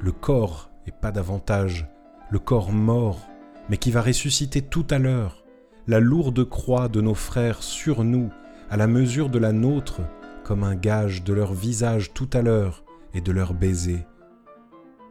le 0.00 0.12
corps 0.12 0.70
et 0.86 0.92
pas 0.92 1.12
davantage, 1.12 1.88
le 2.30 2.38
corps 2.38 2.72
mort, 2.72 3.20
mais 3.68 3.76
qui 3.76 3.90
va 3.90 4.02
ressusciter 4.02 4.62
tout 4.62 4.86
à 4.90 4.98
l'heure, 4.98 5.44
la 5.86 6.00
lourde 6.00 6.48
croix 6.48 6.88
de 6.88 7.00
nos 7.00 7.14
frères 7.14 7.62
sur 7.62 8.04
nous, 8.04 8.30
à 8.70 8.76
la 8.76 8.86
mesure 8.86 9.28
de 9.30 9.38
la 9.38 9.52
nôtre, 9.52 10.00
comme 10.44 10.64
un 10.64 10.74
gage 10.74 11.24
de 11.24 11.32
leur 11.32 11.52
visage 11.52 12.12
tout 12.14 12.28
à 12.32 12.42
l'heure 12.42 12.84
et 13.14 13.20
de 13.20 13.32
leur 13.32 13.54
baiser. 13.54 14.06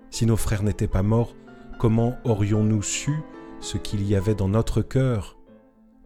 Si 0.10 0.26
nos 0.26 0.38
frères 0.38 0.64
n'étaient 0.64 0.88
pas 0.88 1.04
morts, 1.04 1.36
comment 1.78 2.18
aurions-nous 2.24 2.82
su 2.82 3.14
ce 3.60 3.78
qu'il 3.78 4.08
y 4.08 4.16
avait 4.16 4.36
dans 4.36 4.48
notre 4.48 4.82
cœur? 4.82 5.38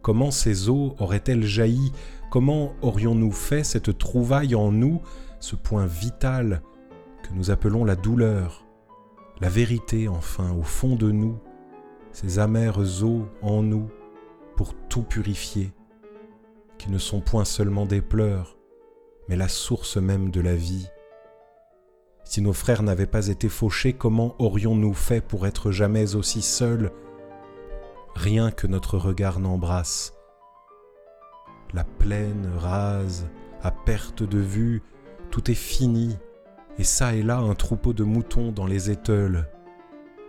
Comment 0.02 0.30
ces 0.30 0.68
eaux 0.68 0.96
auraient-elles 0.98 1.44
jailli 1.44 1.92
Comment 2.32 2.72
aurions-nous 2.80 3.30
fait 3.30 3.62
cette 3.62 3.98
trouvaille 3.98 4.54
en 4.54 4.72
nous, 4.72 5.02
ce 5.38 5.54
point 5.54 5.84
vital 5.84 6.62
que 7.22 7.34
nous 7.34 7.50
appelons 7.50 7.84
la 7.84 7.94
douleur 7.94 8.64
La 9.42 9.50
vérité, 9.50 10.08
enfin, 10.08 10.50
au 10.52 10.62
fond 10.62 10.96
de 10.96 11.10
nous, 11.10 11.38
ces 12.10 12.38
amères 12.38 12.78
eaux 13.04 13.26
en 13.42 13.62
nous, 13.62 13.90
pour 14.56 14.72
tout 14.88 15.02
purifier, 15.02 15.74
qui 16.78 16.90
ne 16.90 16.96
sont 16.96 17.20
point 17.20 17.44
seulement 17.44 17.84
des 17.84 18.00
pleurs, 18.00 18.56
mais 19.28 19.36
la 19.36 19.48
source 19.48 19.98
même 19.98 20.30
de 20.30 20.40
la 20.40 20.56
vie. 20.56 20.88
Si 22.24 22.40
nos 22.40 22.54
frères 22.54 22.82
n'avaient 22.82 23.04
pas 23.04 23.26
été 23.26 23.50
fauchés, 23.50 23.92
comment 23.92 24.36
aurions-nous 24.38 24.94
fait 24.94 25.20
pour 25.20 25.46
être 25.46 25.70
jamais 25.70 26.14
aussi 26.14 26.40
seuls? 26.40 26.92
Rien 28.14 28.50
que 28.50 28.66
notre 28.66 28.96
regard 28.96 29.38
n'embrasse. 29.38 30.14
La 31.74 31.84
plaine 31.84 32.50
rase, 32.58 33.26
à 33.62 33.70
perte 33.70 34.22
de 34.22 34.38
vue, 34.38 34.82
tout 35.30 35.50
est 35.50 35.54
fini, 35.54 36.18
et 36.78 36.84
ça 36.84 37.14
et 37.14 37.22
là 37.22 37.38
un 37.38 37.54
troupeau 37.54 37.94
de 37.94 38.04
moutons 38.04 38.52
dans 38.52 38.66
les 38.66 38.90
éteules. 38.90 39.48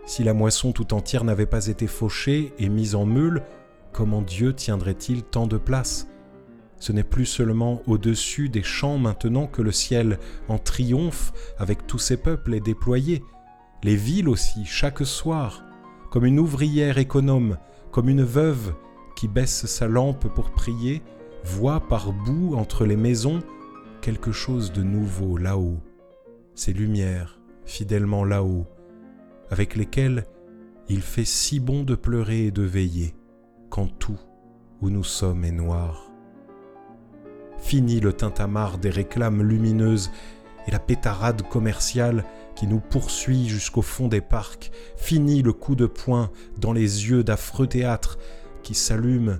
Si 0.06 0.24
la 0.24 0.32
moisson 0.32 0.72
tout 0.72 0.94
entière 0.94 1.22
n'avait 1.22 1.44
pas 1.44 1.66
été 1.66 1.86
fauchée 1.86 2.54
et 2.58 2.70
mise 2.70 2.94
en 2.94 3.04
meule, 3.04 3.42
comment 3.92 4.22
Dieu 4.22 4.54
tiendrait-il 4.54 5.22
tant 5.22 5.46
de 5.46 5.58
place? 5.58 6.08
Ce 6.78 6.92
n'est 6.92 7.04
plus 7.04 7.26
seulement 7.26 7.82
au-dessus 7.86 8.48
des 8.48 8.62
champs 8.62 8.98
maintenant 8.98 9.46
que 9.46 9.62
le 9.62 9.72
ciel 9.72 10.18
en 10.48 10.58
triomphe 10.58 11.32
avec 11.58 11.86
tous 11.86 11.98
ses 11.98 12.16
peuples 12.16 12.54
est 12.54 12.60
déployé, 12.60 13.22
les 13.82 13.96
villes 13.96 14.30
aussi, 14.30 14.64
chaque 14.64 15.04
soir, 15.04 15.62
comme 16.10 16.24
une 16.24 16.38
ouvrière 16.38 16.96
économe, 16.96 17.58
comme 17.90 18.08
une 18.08 18.24
veuve 18.24 18.74
qui 19.14 19.28
baisse 19.28 19.66
sa 19.66 19.88
lampe 19.88 20.26
pour 20.34 20.50
prier, 20.50 21.02
voit 21.44 21.80
par 21.80 22.12
bout 22.12 22.56
entre 22.56 22.84
les 22.86 22.96
maisons 22.96 23.40
quelque 24.00 24.32
chose 24.32 24.72
de 24.72 24.82
nouveau 24.82 25.36
là-haut, 25.36 25.78
ces 26.54 26.72
lumières 26.72 27.38
fidèlement 27.64 28.24
là-haut, 28.24 28.66
avec 29.50 29.76
lesquelles 29.76 30.24
il 30.88 31.00
fait 31.00 31.24
si 31.24 31.60
bon 31.60 31.82
de 31.82 31.94
pleurer 31.94 32.46
et 32.46 32.50
de 32.50 32.62
veiller, 32.62 33.14
quand 33.70 33.88
tout 33.98 34.18
où 34.82 34.90
nous 34.90 35.04
sommes 35.04 35.44
est 35.44 35.52
noir. 35.52 36.10
Fini 37.58 38.00
le 38.00 38.12
tintamarre 38.12 38.78
des 38.78 38.90
réclames 38.90 39.42
lumineuses 39.42 40.10
et 40.66 40.70
la 40.70 40.78
pétarade 40.78 41.48
commerciale 41.48 42.24
qui 42.54 42.66
nous 42.66 42.80
poursuit 42.80 43.48
jusqu'au 43.48 43.82
fond 43.82 44.08
des 44.08 44.20
parcs. 44.20 44.70
Fini 44.96 45.42
le 45.42 45.52
coup 45.52 45.74
de 45.74 45.86
poing 45.86 46.30
dans 46.58 46.72
les 46.72 47.08
yeux 47.08 47.24
d'affreux 47.24 47.66
théâtres 47.66 48.18
qui 48.62 48.74
s'allument 48.74 49.38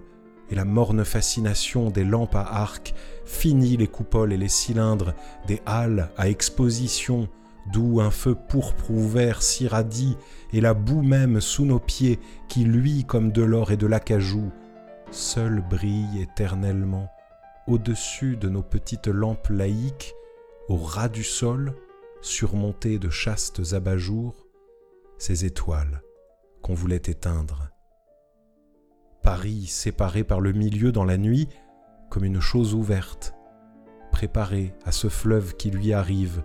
et 0.51 0.55
la 0.55 0.65
morne 0.65 1.05
fascination 1.05 1.91
des 1.91 2.05
lampes 2.05 2.35
à 2.35 2.43
arc. 2.43 2.95
Fini 3.25 3.77
les 3.77 3.87
coupoles 3.87 4.33
et 4.33 4.37
les 4.37 4.49
cylindres 4.49 5.15
des 5.47 5.63
halles 5.67 6.11
à 6.17 6.29
exposition 6.29 7.29
d'où 7.73 8.01
un 8.01 8.11
feu 8.11 8.35
pourpre 8.35 8.91
ouvert 8.91 9.43
s'irradie 9.43 10.17
et 10.53 10.61
la 10.61 10.75
boue 10.75 11.03
même 11.03 11.41
sous 11.41 11.65
nos 11.65 11.79
pieds 11.79 12.19
qui 12.49 12.65
luit 12.65 13.05
comme 13.05 13.33
de 13.33 13.43
l'or 13.43 13.73
et 13.73 13.77
de 13.77 13.87
l'acajou, 13.87 14.53
seule 15.11 15.63
brille 15.69 16.21
éternellement 16.21 17.09
au-dessus 17.67 18.37
de 18.37 18.49
nos 18.49 18.63
petites 18.63 19.09
lampes 19.09 19.49
laïques 19.49 20.15
au 20.69 20.77
ras 20.77 21.09
du 21.09 21.25
sol, 21.25 21.75
surmontées 22.21 22.99
de 22.99 23.11
chastes 23.11 23.73
abat-jours, 23.73 24.47
ces 25.19 25.45
étoiles 25.45 26.03
qu'on 26.63 26.75
voulait 26.75 26.97
éteindre. 26.97 27.74
Paris 29.25 29.65
séparé 29.69 30.23
par 30.23 30.39
le 30.39 30.53
milieu 30.53 30.93
dans 30.93 31.07
la 31.07 31.17
nuit 31.17 31.49
comme 32.11 32.25
une 32.25 32.41
chose 32.41 32.75
ouverte, 32.75 33.35
préparé 34.13 34.75
à 34.85 34.93
ce 34.93 35.09
fleuve 35.09 35.57
qui 35.57 35.71
lui 35.71 35.95
arrive, 35.95 36.43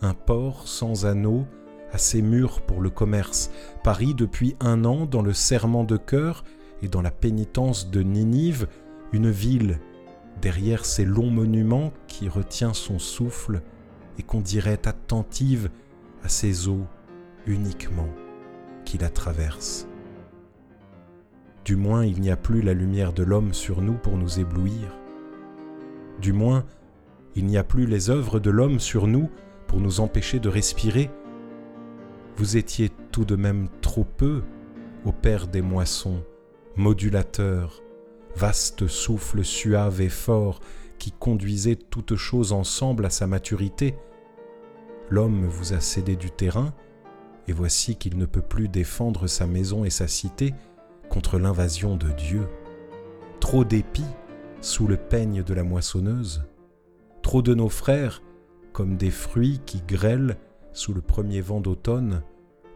un 0.00 0.14
port 0.14 0.66
sans 0.66 1.04
anneaux, 1.04 1.46
assez 1.92 2.22
mûr 2.22 2.62
pour 2.62 2.80
le 2.80 2.88
commerce, 2.88 3.50
Paris 3.84 4.14
depuis 4.14 4.56
un 4.60 4.86
an 4.86 5.04
dans 5.04 5.20
le 5.20 5.34
serment 5.34 5.84
de 5.84 5.98
cœur 5.98 6.42
et 6.80 6.88
dans 6.88 7.02
la 7.02 7.10
pénitence 7.10 7.90
de 7.90 8.00
Ninive, 8.02 8.66
une 9.12 9.30
ville 9.30 9.78
derrière 10.40 10.86
ces 10.86 11.04
longs 11.04 11.30
monuments 11.30 11.92
qui 12.06 12.30
retient 12.30 12.72
son 12.72 12.98
souffle 12.98 13.60
et 14.18 14.22
qu'on 14.22 14.40
dirait 14.40 14.88
attentive 14.88 15.68
à 16.24 16.30
ces 16.30 16.66
eaux 16.66 16.86
uniquement 17.46 18.08
qui 18.86 18.96
la 18.96 19.10
traversent. 19.10 19.89
Du 21.64 21.76
moins 21.76 22.04
il 22.04 22.20
n'y 22.20 22.30
a 22.30 22.36
plus 22.36 22.62
la 22.62 22.74
lumière 22.74 23.12
de 23.12 23.22
l'homme 23.22 23.52
sur 23.52 23.82
nous 23.82 23.94
pour 23.94 24.16
nous 24.16 24.40
éblouir. 24.40 24.96
Du 26.20 26.32
moins 26.32 26.64
il 27.36 27.46
n'y 27.46 27.58
a 27.58 27.64
plus 27.64 27.86
les 27.86 28.10
œuvres 28.10 28.40
de 28.40 28.50
l'homme 28.50 28.80
sur 28.80 29.06
nous 29.06 29.30
pour 29.66 29.80
nous 29.80 30.00
empêcher 30.00 30.40
de 30.40 30.48
respirer. 30.48 31.10
Vous 32.36 32.56
étiez 32.56 32.90
tout 33.12 33.24
de 33.24 33.36
même 33.36 33.68
trop 33.82 34.04
peu, 34.04 34.42
au 35.04 35.12
Père 35.12 35.46
des 35.46 35.62
moissons, 35.62 36.22
modulateur, 36.76 37.82
vaste 38.36 38.86
souffle 38.88 39.44
suave 39.44 40.00
et 40.00 40.08
fort 40.08 40.60
qui 40.98 41.12
conduisait 41.12 41.76
toutes 41.76 42.16
choses 42.16 42.52
ensemble 42.52 43.06
à 43.06 43.10
sa 43.10 43.26
maturité. 43.26 43.94
L'homme 45.08 45.46
vous 45.46 45.72
a 45.72 45.80
cédé 45.80 46.16
du 46.16 46.30
terrain, 46.30 46.72
et 47.48 47.52
voici 47.52 47.96
qu'il 47.96 48.16
ne 48.16 48.26
peut 48.26 48.42
plus 48.42 48.68
défendre 48.68 49.26
sa 49.26 49.46
maison 49.46 49.84
et 49.84 49.90
sa 49.90 50.06
cité 50.06 50.54
contre 51.10 51.38
l'invasion 51.38 51.96
de 51.96 52.08
Dieu. 52.12 52.48
Trop 53.40 53.64
d'épis 53.64 54.06
sous 54.62 54.86
le 54.86 54.96
peigne 54.96 55.42
de 55.42 55.52
la 55.52 55.64
moissonneuse, 55.64 56.44
trop 57.22 57.42
de 57.42 57.54
nos 57.54 57.68
frères, 57.68 58.22
comme 58.72 58.96
des 58.96 59.10
fruits 59.10 59.60
qui 59.66 59.82
grêlent 59.82 60.38
sous 60.72 60.94
le 60.94 61.02
premier 61.02 61.40
vent 61.40 61.60
d'automne, 61.60 62.22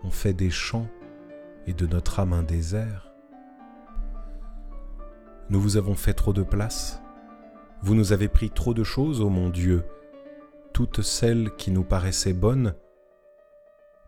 ont 0.02 0.10
fait 0.10 0.34
des 0.34 0.50
champs 0.50 0.88
et 1.66 1.72
de 1.72 1.86
notre 1.86 2.20
âme 2.20 2.32
un 2.32 2.42
désert. 2.42 3.12
Nous 5.50 5.60
vous 5.60 5.76
avons 5.76 5.94
fait 5.94 6.14
trop 6.14 6.32
de 6.32 6.42
place. 6.42 7.00
Vous 7.82 7.94
nous 7.94 8.12
avez 8.12 8.28
pris 8.28 8.50
trop 8.50 8.75
de 8.75 8.82
choses, 8.82 9.20
ô 9.20 9.28
mon 9.28 9.50
Dieu, 9.50 9.84
toutes 10.73 11.02
celles 11.02 11.54
qui 11.56 11.70
nous 11.70 11.84
paraissaient 11.84 12.32
bonnes, 12.32 12.75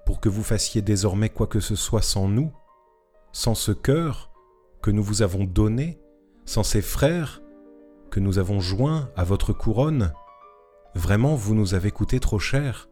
pour 0.05 0.21
que 0.21 0.29
vous 0.29 0.43
fassiez 0.43 0.83
désormais 0.83 1.29
quoi 1.29 1.47
que 1.47 1.61
ce 1.61 1.77
soit 1.77 2.03
sans 2.03 2.29
nous, 2.29 2.53
sans 3.37 3.55
ce 3.55 3.71
cœur 3.71 4.31
que 4.81 4.91
nous 4.91 5.03
vous 5.03 5.21
avons 5.21 5.45
donné, 5.45 6.01
sans 6.47 6.63
ces 6.63 6.81
frères 6.81 7.43
que 8.11 8.19
nous 8.19 8.39
avons 8.39 8.61
joints 8.61 9.11
à 9.15 9.25
votre 9.25 9.53
couronne. 9.53 10.15
Vraiment, 10.95 11.35
vous 11.35 11.55
nous 11.55 11.75
avez 11.75 11.91
coûté 11.91 12.19
trop 12.19 12.39
cher. 12.39 12.89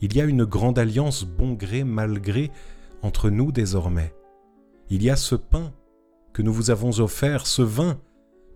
Il 0.00 0.16
y 0.16 0.22
a 0.22 0.24
une 0.24 0.46
grande 0.46 0.78
alliance 0.78 1.24
bon 1.24 1.52
gré 1.52 1.84
mal 1.84 2.18
gré 2.18 2.50
entre 3.02 3.28
nous 3.28 3.52
désormais. 3.52 4.14
Il 4.88 5.02
y 5.02 5.10
a 5.10 5.16
ce 5.16 5.34
pain 5.34 5.74
que 6.32 6.40
nous 6.40 6.54
vous 6.54 6.70
avons 6.70 7.00
offert, 7.00 7.46
ce 7.46 7.60
vin 7.60 8.00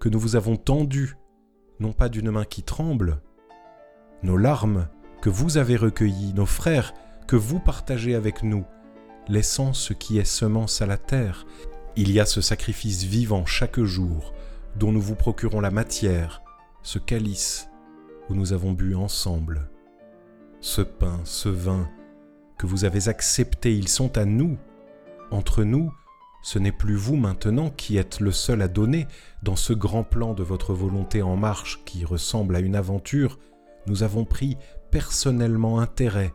que 0.01 0.09
nous 0.09 0.19
vous 0.19 0.35
avons 0.35 0.57
tendu, 0.57 1.19
non 1.79 1.93
pas 1.93 2.09
d'une 2.09 2.31
main 2.31 2.45
qui 2.47 2.63
tremble, 2.63 3.21
nos 4.23 4.39
larmes 4.39 4.89
que 5.21 5.29
vous 5.29 5.59
avez 5.59 5.77
recueillies, 5.77 6.33
nos 6.33 6.47
frères 6.47 6.95
que 7.27 7.37
vous 7.37 7.61
partagez 7.61 8.15
avec 8.15 8.43
nous, 8.43 8.65
laissant 9.29 9.73
ce 9.73 9.93
qui 9.93 10.19
est 10.19 10.25
semence 10.25 10.83
à 10.83 10.87
la 10.87 10.99
terre. 10.99 11.47
Il 11.97 12.11
y 12.13 12.21
a 12.21 12.27
ce 12.27 12.41
sacrifice 12.41 13.05
vivant 13.05 13.47
chaque 13.47 13.81
jour, 13.81 14.35
dont 14.77 14.93
nous 14.93 15.01
vous 15.01 15.15
procurons 15.15 15.61
la 15.61 15.71
matière, 15.71 16.43
ce 16.83 16.99
calice 16.99 17.69
où 18.29 18.35
nous 18.35 18.53
avons 18.53 18.73
bu 18.73 18.95
ensemble. 18.95 19.71
Ce 20.61 20.83
pain, 20.83 21.21
ce 21.25 21.49
vin 21.49 21.89
que 22.59 22.67
vous 22.67 22.85
avez 22.85 23.09
accepté, 23.09 23.77
ils 23.77 23.89
sont 23.89 24.17
à 24.19 24.25
nous. 24.25 24.59
Entre 25.31 25.65
nous, 25.65 25.93
ce 26.43 26.59
n'est 26.59 26.73
plus 26.73 26.95
vous 26.95 27.17
maintenant 27.17 27.71
qui 27.71 27.97
êtes 27.97 28.21
le 28.21 28.33
seul 28.33 28.63
à 28.63 28.69
donner 28.69 29.07
dans 29.43 29.57
ce 29.57 29.73
grand 29.73 30.05
plan 30.05 30.33
de 30.33 30.43
votre 30.43 30.75
volonté 30.75 31.23
en 31.23 31.37
marche 31.37 31.83
qui 31.85 32.05
ressemble 32.05 32.57
à 32.57 32.61
une 32.61 32.77
aventure. 32.77 33.39
Nous 33.87 34.03
avons 34.03 34.25
pris 34.25 34.57
personnellement 34.91 35.81
intérêt. 35.81 36.33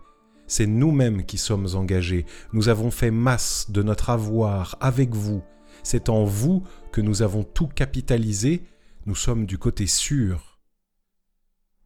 C'est 0.52 0.68
nous-mêmes 0.68 1.26
qui 1.26 1.38
sommes 1.38 1.76
engagés. 1.76 2.26
Nous 2.52 2.68
avons 2.68 2.92
fait 2.92 3.10
masse 3.10 3.72
de 3.72 3.82
notre 3.84 4.10
avoir 4.10 4.76
avec 4.82 5.16
vous. 5.16 5.42
C'est 5.82 6.10
en 6.10 6.26
vous 6.26 6.68
que 6.92 7.00
nous 7.00 7.22
avons 7.22 7.46
tout 7.46 7.70
capitalisé. 7.70 8.68
Nous 9.06 9.16
sommes 9.16 9.46
du 9.46 9.58
côté 9.58 9.88
sûr. 9.88 10.60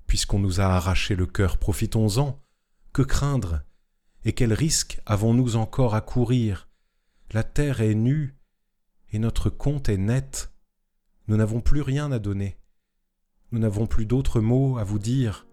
Puisqu'on 0.07 0.39
nous 0.39 0.61
a 0.61 0.63
arraché 0.63 1.15
le 1.15 1.27
cœur, 1.27 1.59
profitons-en. 1.59 2.41
Que 2.91 3.03
craindre? 3.03 3.61
Et 4.23 4.33
quel 4.33 4.51
risque 4.51 4.99
avons-nous 5.05 5.57
encore 5.57 5.93
à 5.93 6.01
courir? 6.01 6.67
La 7.33 7.43
terre 7.43 7.81
est 7.81 7.93
nue 7.93 8.35
et 9.11 9.19
notre 9.19 9.51
compte 9.51 9.89
est 9.89 9.97
net. 9.97 10.51
Nous 11.27 11.37
n'avons 11.37 11.61
plus 11.61 11.81
rien 11.81 12.11
à 12.11 12.17
donner. 12.17 12.57
Nous 13.51 13.59
n'avons 13.59 13.85
plus 13.85 14.07
d'autres 14.07 14.41
mots 14.41 14.79
à 14.79 14.83
vous 14.83 14.97
dire. 14.97 15.44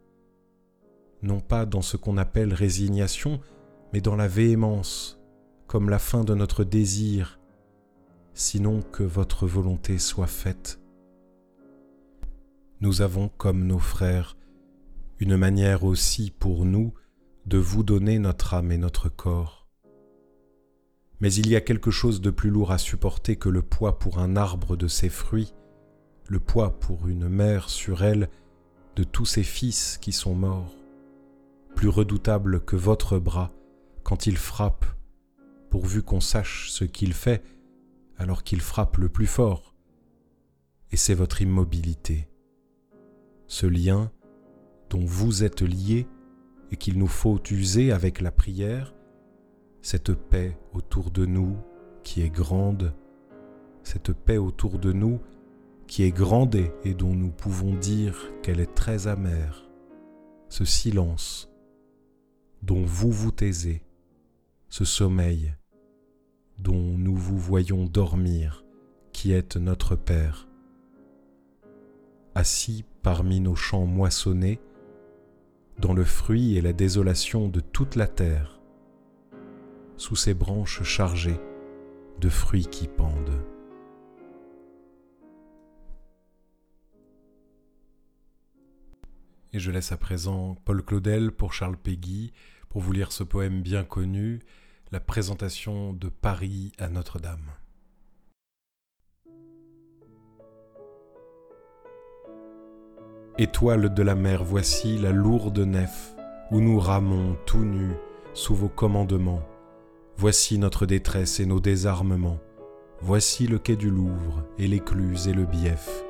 Non 1.23 1.41
pas 1.41 1.67
dans 1.67 1.83
ce 1.83 1.97
qu'on 1.97 2.17
appelle 2.17 2.53
résignation, 2.53 3.41
mais 3.93 4.01
dans 4.01 4.17
la 4.17 4.29
véhémence, 4.29 5.21
comme 5.67 5.89
la 5.89 5.99
fin 5.99 6.25
de 6.25 6.35
notre 6.35 6.65
désir, 6.65 7.39
sinon 8.35 8.83
que 8.83 9.05
votre 9.05 9.47
volonté 9.47 9.99
soit 9.99 10.27
faite. 10.27 10.81
Nous 12.81 13.03
avons, 13.03 13.29
comme 13.29 13.67
nos 13.67 13.79
frères, 13.79 14.37
une 15.21 15.37
manière 15.37 15.85
aussi 15.85 16.33
pour 16.37 16.65
nous 16.65 16.93
de 17.47 17.59
vous 17.59 17.85
donner 17.85 18.19
notre 18.19 18.55
âme 18.55 18.73
et 18.73 18.79
notre 18.79 19.09
corps. 19.09 19.69
Mais 21.21 21.33
il 21.33 21.49
y 21.49 21.55
a 21.55 21.61
quelque 21.61 21.93
chose 21.93 22.21
de 22.21 22.31
plus 22.31 22.51
lourd 22.51 22.73
à 22.73 22.79
supporter 22.79 23.37
que 23.37 23.49
le 23.49 23.63
poids 23.63 24.01
pour 24.01 24.19
un 24.19 24.35
arbre 24.35 24.77
de 24.77 24.89
ses 24.89 25.09
fruits, 25.09 25.55
le 26.27 26.41
poids 26.41 26.81
pour 26.81 27.07
une 27.07 27.29
mère 27.29 27.69
sur 27.69 28.03
elle 28.03 28.29
de 28.97 29.05
tous 29.05 29.27
ses 29.27 29.45
fils 29.45 29.99
qui 30.01 30.11
sont 30.11 30.35
morts, 30.35 30.75
plus 31.75 31.89
redoutable 31.89 32.65
que 32.65 32.77
votre 32.77 33.19
bras 33.19 33.53
quand 34.03 34.27
il 34.27 34.37
frappe, 34.37 34.85
pourvu 35.71 36.03
qu'on 36.03 36.21
sache 36.21 36.71
ce 36.71 36.85
qu'il 36.85 37.15
fait 37.15 37.43
alors 38.17 38.43
qu'il 38.45 38.61
frappe 38.61 38.99
le 38.99 39.09
plus 39.09 39.27
fort. 39.27 39.75
Et 40.91 40.97
c'est 40.97 41.15
votre 41.15 41.41
immobilité, 41.41 42.29
ce 43.47 43.67
lien 43.67 44.11
dont 44.91 45.05
vous 45.05 45.45
êtes 45.45 45.63
liés 45.63 46.07
et 46.71 46.77
qu'il 46.77 46.99
nous 46.99 47.07
faut 47.07 47.41
user 47.51 47.93
avec 47.93 48.21
la 48.21 48.31
prière, 48.31 48.95
cette 49.81 50.13
paix 50.13 50.59
autour 50.75 51.11
de 51.11 51.25
nous 51.25 51.57
qui 52.03 52.23
est 52.23 52.31
grande, 52.31 52.95
cette 53.83 54.13
paix 54.13 54.37
autour 54.37 54.79
de 54.79 54.93
nous 54.93 55.21
qui 55.87 56.05
est 56.05 56.13
grande 56.13 56.57
et 56.85 56.95
dont 56.95 57.15
nous 57.15 57.31
pouvons 57.31 57.75
dire 57.75 58.31
qu'elle 58.43 58.61
est 58.61 58.75
très 58.75 59.07
amère, 59.07 59.69
ce 60.49 60.65
silence 60.65 61.52
dont 62.63 62.85
vous 62.85 63.11
vous 63.11 63.33
taisez, 63.33 63.83
ce 64.69 64.85
sommeil 64.85 65.55
dont 66.59 66.97
nous 66.97 67.17
vous 67.17 67.39
voyons 67.39 67.87
dormir, 67.87 68.65
qui 69.13 69.33
êtes 69.33 69.57
notre 69.57 69.97
Père. 69.97 70.49
Assis 72.35 72.85
parmi 73.03 73.41
nos 73.41 73.57
champs 73.57 73.87
moissonnés, 73.87 74.61
dans 75.79 75.93
le 75.93 76.05
fruit 76.05 76.57
et 76.57 76.61
la 76.61 76.73
désolation 76.73 77.49
de 77.49 77.61
toute 77.61 77.97
la 77.97 78.07
terre, 78.07 78.61
sous 79.97 80.17
ses 80.17 80.35
branches 80.35 80.83
chargées 80.83 81.41
de 82.21 82.29
fruits 82.29 82.67
qui 82.67 82.87
pendent. 82.87 83.52
Et 89.55 89.59
je 89.59 89.71
laisse 89.71 89.93
à 89.93 89.99
présent 89.99 90.57
Paul 90.65 90.83
Claudel 90.83 91.31
pour 91.31 91.53
Charles 91.53 91.77
Péguy 91.77 92.33
pour 92.71 92.81
vous 92.81 92.93
lire 92.93 93.13
ce 93.13 93.23
poème 93.23 93.61
bien 93.61 93.85
connu, 93.85 94.41
La 94.93 95.01
présentation 95.01 95.93
de 95.93 96.09
Paris 96.09 96.73
à 96.79 96.89
Notre-Dame. 96.89 97.51
Étoile 103.37 103.93
de 103.93 104.03
la 104.03 104.15
mer, 104.15 104.43
voici 104.43 104.99
la 104.99 105.11
lourde 105.11 105.59
nef 105.59 106.15
où 106.51 106.61
nous 106.61 106.79
ramons 106.79 107.37
tout 107.47 107.65
nus 107.65 107.95
sous 108.33 108.55
vos 108.55 108.69
commandements. 108.69 109.43
Voici 110.17 110.59
notre 110.59 110.87
détresse 110.87 111.41
et 111.41 111.47
nos 111.47 111.61
désarmements. 111.61 112.39
Voici 113.01 113.47
le 113.47 113.59
quai 113.59 113.77
du 113.77 113.91
Louvre 113.91 114.45
et 114.59 114.67
l'écluse 114.67 115.29
et 115.29 115.35
le 115.35 115.45
bief. 115.45 116.05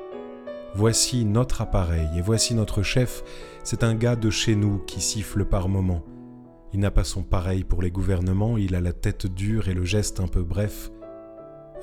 Voici 0.75 1.23
notre 1.23 1.61
appareil 1.61 2.09
et 2.17 2.21
voici 2.21 2.55
notre 2.55 2.81
chef, 2.81 3.23
c'est 3.63 3.83
un 3.83 3.93
gars 3.93 4.15
de 4.15 4.31
chez 4.31 4.55
nous 4.55 4.79
qui 4.79 5.01
siffle 5.01 5.45
par 5.45 5.69
moments. 5.69 6.03
Il 6.73 6.79
n'a 6.79 6.89
pas 6.89 7.03
son 7.03 7.21
pareil 7.21 7.63
pour 7.63 7.83
les 7.83 7.91
gouvernements, 7.91 8.57
il 8.57 8.73
a 8.73 8.81
la 8.81 8.91
tête 8.91 9.27
dure 9.27 9.67
et 9.67 9.75
le 9.75 9.83
geste 9.83 10.19
un 10.19 10.27
peu 10.27 10.41
bref. 10.41 10.89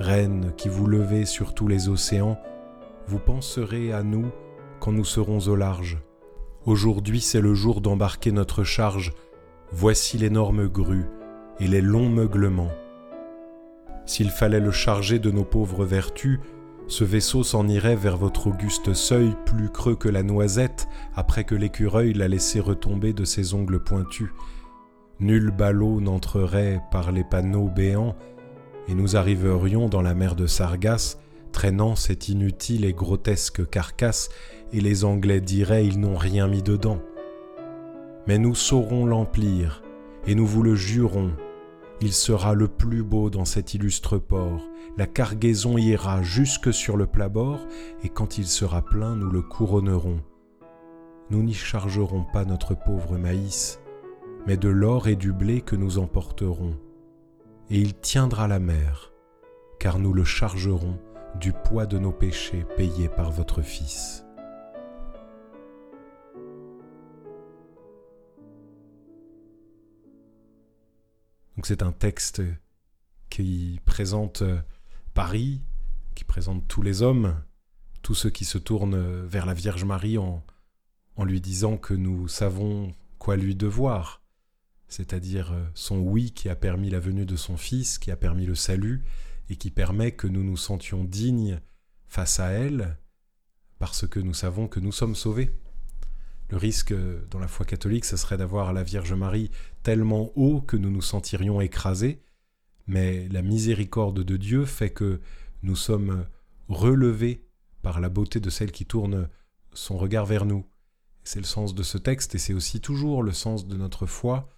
Reine 0.00 0.52
qui 0.56 0.68
vous 0.68 0.88
levez 0.88 1.24
sur 1.24 1.54
tous 1.54 1.68
les 1.68 1.88
océans, 1.88 2.36
vous 3.06 3.20
penserez 3.20 3.92
à 3.92 4.02
nous 4.02 4.32
quand 4.80 4.90
nous 4.90 5.04
serons 5.04 5.38
au 5.46 5.54
large. 5.54 5.98
Aujourd'hui 6.66 7.20
c'est 7.20 7.40
le 7.40 7.54
jour 7.54 7.80
d'embarquer 7.80 8.32
notre 8.32 8.64
charge, 8.64 9.12
voici 9.70 10.18
l'énorme 10.18 10.66
grue 10.66 11.06
et 11.60 11.68
les 11.68 11.80
longs 11.80 12.08
meuglements. 12.08 12.72
S'il 14.04 14.30
fallait 14.30 14.58
le 14.58 14.72
charger 14.72 15.20
de 15.20 15.30
nos 15.30 15.44
pauvres 15.44 15.84
vertus, 15.84 16.40
ce 16.90 17.04
vaisseau 17.04 17.44
s'en 17.44 17.68
irait 17.68 17.94
vers 17.94 18.16
votre 18.16 18.48
auguste 18.48 18.94
seuil 18.94 19.36
plus 19.46 19.70
creux 19.70 19.94
que 19.94 20.08
la 20.08 20.24
noisette 20.24 20.88
après 21.14 21.44
que 21.44 21.54
l'écureuil 21.54 22.12
l'a 22.12 22.26
laissé 22.26 22.58
retomber 22.58 23.12
de 23.12 23.24
ses 23.24 23.54
ongles 23.54 23.78
pointus. 23.78 24.30
Nul 25.20 25.52
ballot 25.52 26.00
n'entrerait 26.00 26.82
par 26.90 27.12
les 27.12 27.22
panneaux 27.22 27.68
béants, 27.68 28.16
et 28.88 28.94
nous 28.94 29.14
arriverions 29.14 29.88
dans 29.88 30.02
la 30.02 30.14
mer 30.14 30.34
de 30.34 30.48
Sargasse, 30.48 31.20
traînant 31.52 31.94
cette 31.94 32.28
inutile 32.28 32.84
et 32.84 32.92
grotesque 32.92 33.70
carcasse, 33.70 34.28
et 34.72 34.80
les 34.80 35.04
Anglais 35.04 35.40
diraient 35.40 35.86
ils 35.86 36.00
n'ont 36.00 36.16
rien 36.16 36.48
mis 36.48 36.62
dedans. 36.62 36.98
Mais 38.26 38.38
nous 38.38 38.56
saurons 38.56 39.06
l'emplir, 39.06 39.84
et 40.26 40.34
nous 40.34 40.46
vous 40.46 40.64
le 40.64 40.74
jurons, 40.74 41.30
il 42.00 42.12
sera 42.12 42.54
le 42.54 42.66
plus 42.68 43.02
beau 43.02 43.28
dans 43.28 43.44
cet 43.44 43.74
illustre 43.74 44.18
port. 44.18 44.62
La 44.96 45.06
cargaison 45.06 45.76
ira 45.76 46.22
jusque 46.22 46.72
sur 46.72 46.96
le 46.96 47.06
plat-bord, 47.06 47.60
et 48.02 48.08
quand 48.08 48.38
il 48.38 48.46
sera 48.46 48.82
plein, 48.82 49.16
nous 49.16 49.30
le 49.30 49.42
couronnerons. 49.42 50.20
Nous 51.30 51.42
n'y 51.42 51.54
chargerons 51.54 52.24
pas 52.32 52.44
notre 52.44 52.74
pauvre 52.74 53.18
maïs, 53.18 53.80
mais 54.46 54.56
de 54.56 54.68
l'or 54.68 55.08
et 55.08 55.16
du 55.16 55.32
blé 55.32 55.60
que 55.60 55.76
nous 55.76 55.98
emporterons. 55.98 56.76
Et 57.68 57.78
il 57.78 57.94
tiendra 57.94 58.48
la 58.48 58.58
mer, 58.58 59.12
car 59.78 59.98
nous 59.98 60.12
le 60.12 60.24
chargerons 60.24 60.98
du 61.38 61.52
poids 61.52 61.86
de 61.86 61.98
nos 61.98 62.12
péchés 62.12 62.64
payés 62.76 63.08
par 63.08 63.30
votre 63.30 63.62
Fils. 63.62 64.24
Donc 71.60 71.66
c'est 71.66 71.82
un 71.82 71.92
texte 71.92 72.40
qui 73.28 73.80
présente 73.84 74.40
euh, 74.40 74.62
Paris, 75.12 75.60
qui 76.14 76.24
présente 76.24 76.66
tous 76.66 76.80
les 76.80 77.02
hommes, 77.02 77.38
tous 78.00 78.14
ceux 78.14 78.30
qui 78.30 78.46
se 78.46 78.56
tournent 78.56 79.26
vers 79.26 79.44
la 79.44 79.52
Vierge 79.52 79.84
Marie 79.84 80.16
en, 80.16 80.42
en 81.16 81.24
lui 81.26 81.42
disant 81.42 81.76
que 81.76 81.92
nous 81.92 82.28
savons 82.28 82.94
quoi 83.18 83.36
lui 83.36 83.54
devoir, 83.54 84.22
c'est-à-dire 84.88 85.52
euh, 85.52 85.62
son 85.74 85.98
oui 85.98 86.30
qui 86.30 86.48
a 86.48 86.56
permis 86.56 86.88
la 86.88 86.98
venue 86.98 87.26
de 87.26 87.36
son 87.36 87.58
Fils, 87.58 87.98
qui 87.98 88.10
a 88.10 88.16
permis 88.16 88.46
le 88.46 88.54
salut, 88.54 89.04
et 89.50 89.56
qui 89.56 89.70
permet 89.70 90.12
que 90.12 90.28
nous 90.28 90.42
nous 90.42 90.56
sentions 90.56 91.04
dignes 91.04 91.60
face 92.06 92.40
à 92.40 92.52
elle, 92.52 92.96
parce 93.78 94.08
que 94.08 94.18
nous 94.18 94.32
savons 94.32 94.66
que 94.66 94.80
nous 94.80 94.92
sommes 94.92 95.14
sauvés. 95.14 95.50
Le 96.50 96.56
risque 96.56 96.92
dans 97.30 97.38
la 97.38 97.46
foi 97.46 97.64
catholique, 97.64 98.04
ce 98.04 98.16
serait 98.16 98.36
d'avoir 98.36 98.72
la 98.72 98.82
Vierge 98.82 99.12
Marie 99.12 99.50
tellement 99.84 100.32
haut 100.34 100.60
que 100.60 100.76
nous 100.76 100.90
nous 100.90 101.02
sentirions 101.02 101.60
écrasés, 101.60 102.22
mais 102.88 103.28
la 103.28 103.42
miséricorde 103.42 104.24
de 104.24 104.36
Dieu 104.36 104.64
fait 104.64 104.90
que 104.90 105.20
nous 105.62 105.76
sommes 105.76 106.26
relevés 106.68 107.46
par 107.82 108.00
la 108.00 108.08
beauté 108.08 108.40
de 108.40 108.50
celle 108.50 108.72
qui 108.72 108.84
tourne 108.84 109.28
son 109.72 109.96
regard 109.96 110.26
vers 110.26 110.44
nous. 110.44 110.66
C'est 111.22 111.38
le 111.38 111.46
sens 111.46 111.74
de 111.74 111.84
ce 111.84 111.98
texte 111.98 112.34
et 112.34 112.38
c'est 112.38 112.54
aussi 112.54 112.80
toujours 112.80 113.22
le 113.22 113.32
sens 113.32 113.68
de 113.68 113.76
notre 113.76 114.06
foi 114.06 114.48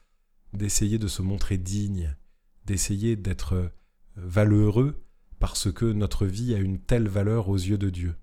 d'essayer 0.55 0.98
de 0.98 1.09
se 1.09 1.20
montrer 1.20 1.59
digne, 1.59 2.16
d'essayer 2.64 3.16
d'être 3.16 3.70
valeureux 4.16 5.05
parce 5.40 5.70
que 5.70 5.85
notre 5.85 6.24
vie 6.24 6.55
a 6.55 6.59
une 6.59 6.78
telle 6.78 7.09
valeur 7.09 7.48
aux 7.48 7.57
yeux 7.57 7.78
de 7.78 7.90
Dieu. 7.90 8.14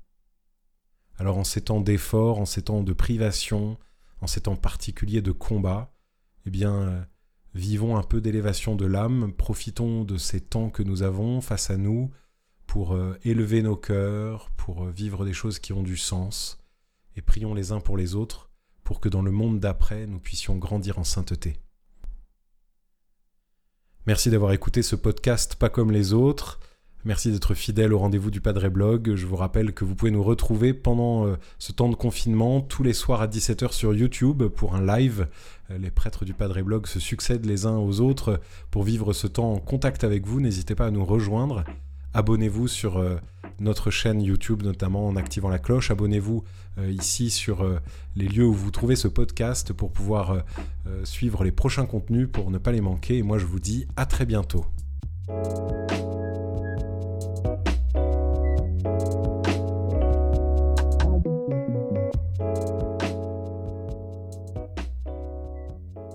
Alors 1.20 1.38
en 1.38 1.44
ces 1.44 1.62
temps 1.62 1.82
d'effort, 1.82 2.40
en 2.40 2.46
ces 2.46 2.64
temps 2.64 2.82
de 2.82 2.94
privation, 2.94 3.78
en 4.22 4.28
ces 4.28 4.42
temps 4.42 4.56
particuliers 4.56 5.22
de 5.22 5.34
combat, 5.34 5.94
eh 6.46 6.50
bien, 6.50 6.74
euh, 6.74 7.02
vivons 7.54 7.98
un 7.98 8.04
peu 8.04 8.22
d'élévation 8.22 8.76
de 8.76 8.86
l'âme, 8.86 9.34
profitons 9.34 10.06
de 10.06 10.18
ces 10.18 10.40
temps 10.40 10.70
que 10.70 10.82
nous 10.82 11.04
avons 11.04 11.42
face 11.42 11.70
à 11.70 11.78
nous 11.78 12.10
pour 12.68 12.94
euh, 12.94 13.20
élever 13.24 13.62
nos 13.62 13.76
cœurs, 13.76 14.50
pour 14.52 14.86
euh, 14.86 14.92
vivre 14.92 15.26
des 15.26 15.34
choses 15.34 15.60
qui 15.60 15.74
ont 15.74 15.84
du 15.84 15.98
sens, 15.98 16.58
et 17.18 17.22
prions 17.22 17.54
les 17.54 17.74
uns 17.74 17.82
pour 17.82 17.98
les 17.98 18.16
autres 18.16 18.50
pour 18.86 19.00
que 19.00 19.10
dans 19.10 19.22
le 19.22 19.30
monde 19.30 19.60
d'après, 19.60 20.08
nous 20.08 20.20
puissions 20.20 20.56
grandir 20.56 20.98
en 20.98 21.04
sainteté. 21.04 21.58
Merci 24.08 24.32
d'avoir 24.32 24.54
écouté 24.54 24.82
ce 24.82 24.96
podcast 24.96 25.54
pas 25.56 25.70
comme 25.70 25.92
les 25.92 26.14
autres. 26.14 26.60
Merci 27.06 27.32
d'être 27.32 27.54
fidèle 27.54 27.94
au 27.94 27.98
rendez-vous 27.98 28.30
du 28.30 28.42
Padre 28.42 28.68
Blog. 28.68 29.16
Je 29.16 29.26
vous 29.26 29.38
rappelle 29.38 29.72
que 29.72 29.86
vous 29.86 29.96
pouvez 29.96 30.12
nous 30.12 30.22
retrouver 30.22 30.74
pendant 30.74 31.26
euh, 31.26 31.38
ce 31.58 31.72
temps 31.72 31.88
de 31.88 31.96
confinement 31.96 32.60
tous 32.60 32.84
les 32.84 32.92
soirs 32.92 33.22
à 33.22 33.28
17h 33.28 33.72
sur 33.72 33.94
YouTube 33.94 34.44
pour 34.44 34.76
un 34.76 34.86
live. 34.86 35.28
Euh, 35.72 35.78
les 35.78 35.92
prêtres 35.92 36.26
du 36.26 36.34
Padre 36.34 36.62
Blog 36.62 36.88
se 36.88 37.00
succèdent 37.00 37.46
les 37.46 37.66
uns 37.66 37.78
aux 37.78 38.02
autres 38.02 38.42
pour 38.70 38.84
vivre 38.84 39.14
ce 39.14 39.28
temps 39.28 39.54
en 39.54 39.60
contact 39.60 40.04
avec 40.04 40.28
vous. 40.28 40.42
N'hésitez 40.42 40.76
pas 40.76 40.88
à 40.88 40.92
nous 40.92 41.06
rejoindre. 41.06 41.64
Abonnez-vous 42.14 42.68
sur 42.68 42.98
euh, 42.98 43.16
notre 43.62 43.92
chaîne 43.92 44.22
YouTube, 44.22 44.64
notamment 44.64 45.08
en 45.08 45.16
activant 45.16 45.48
la 45.48 45.60
cloche. 45.60 45.92
Abonnez-vous 45.92 46.44
ici 46.90 47.30
sur 47.30 47.68
les 48.16 48.28
lieux 48.30 48.46
où 48.46 48.54
vous 48.54 48.72
trouvez 48.72 48.96
ce 48.96 49.10
podcast 49.10 49.74
pour 49.74 49.92
pouvoir 49.92 50.46
suivre 51.04 51.44
les 51.44 51.52
prochains 51.52 51.86
contenus 51.86 52.30
pour 52.32 52.52
ne 52.52 52.58
pas 52.58 52.72
les 52.72 52.80
manquer. 52.80 53.18
Et 53.18 53.22
moi, 53.22 53.38
je 53.38 53.46
vous 53.46 53.60
dis 53.60 53.86
à 53.98 54.06
très 54.06 54.26
bientôt. 54.26 54.66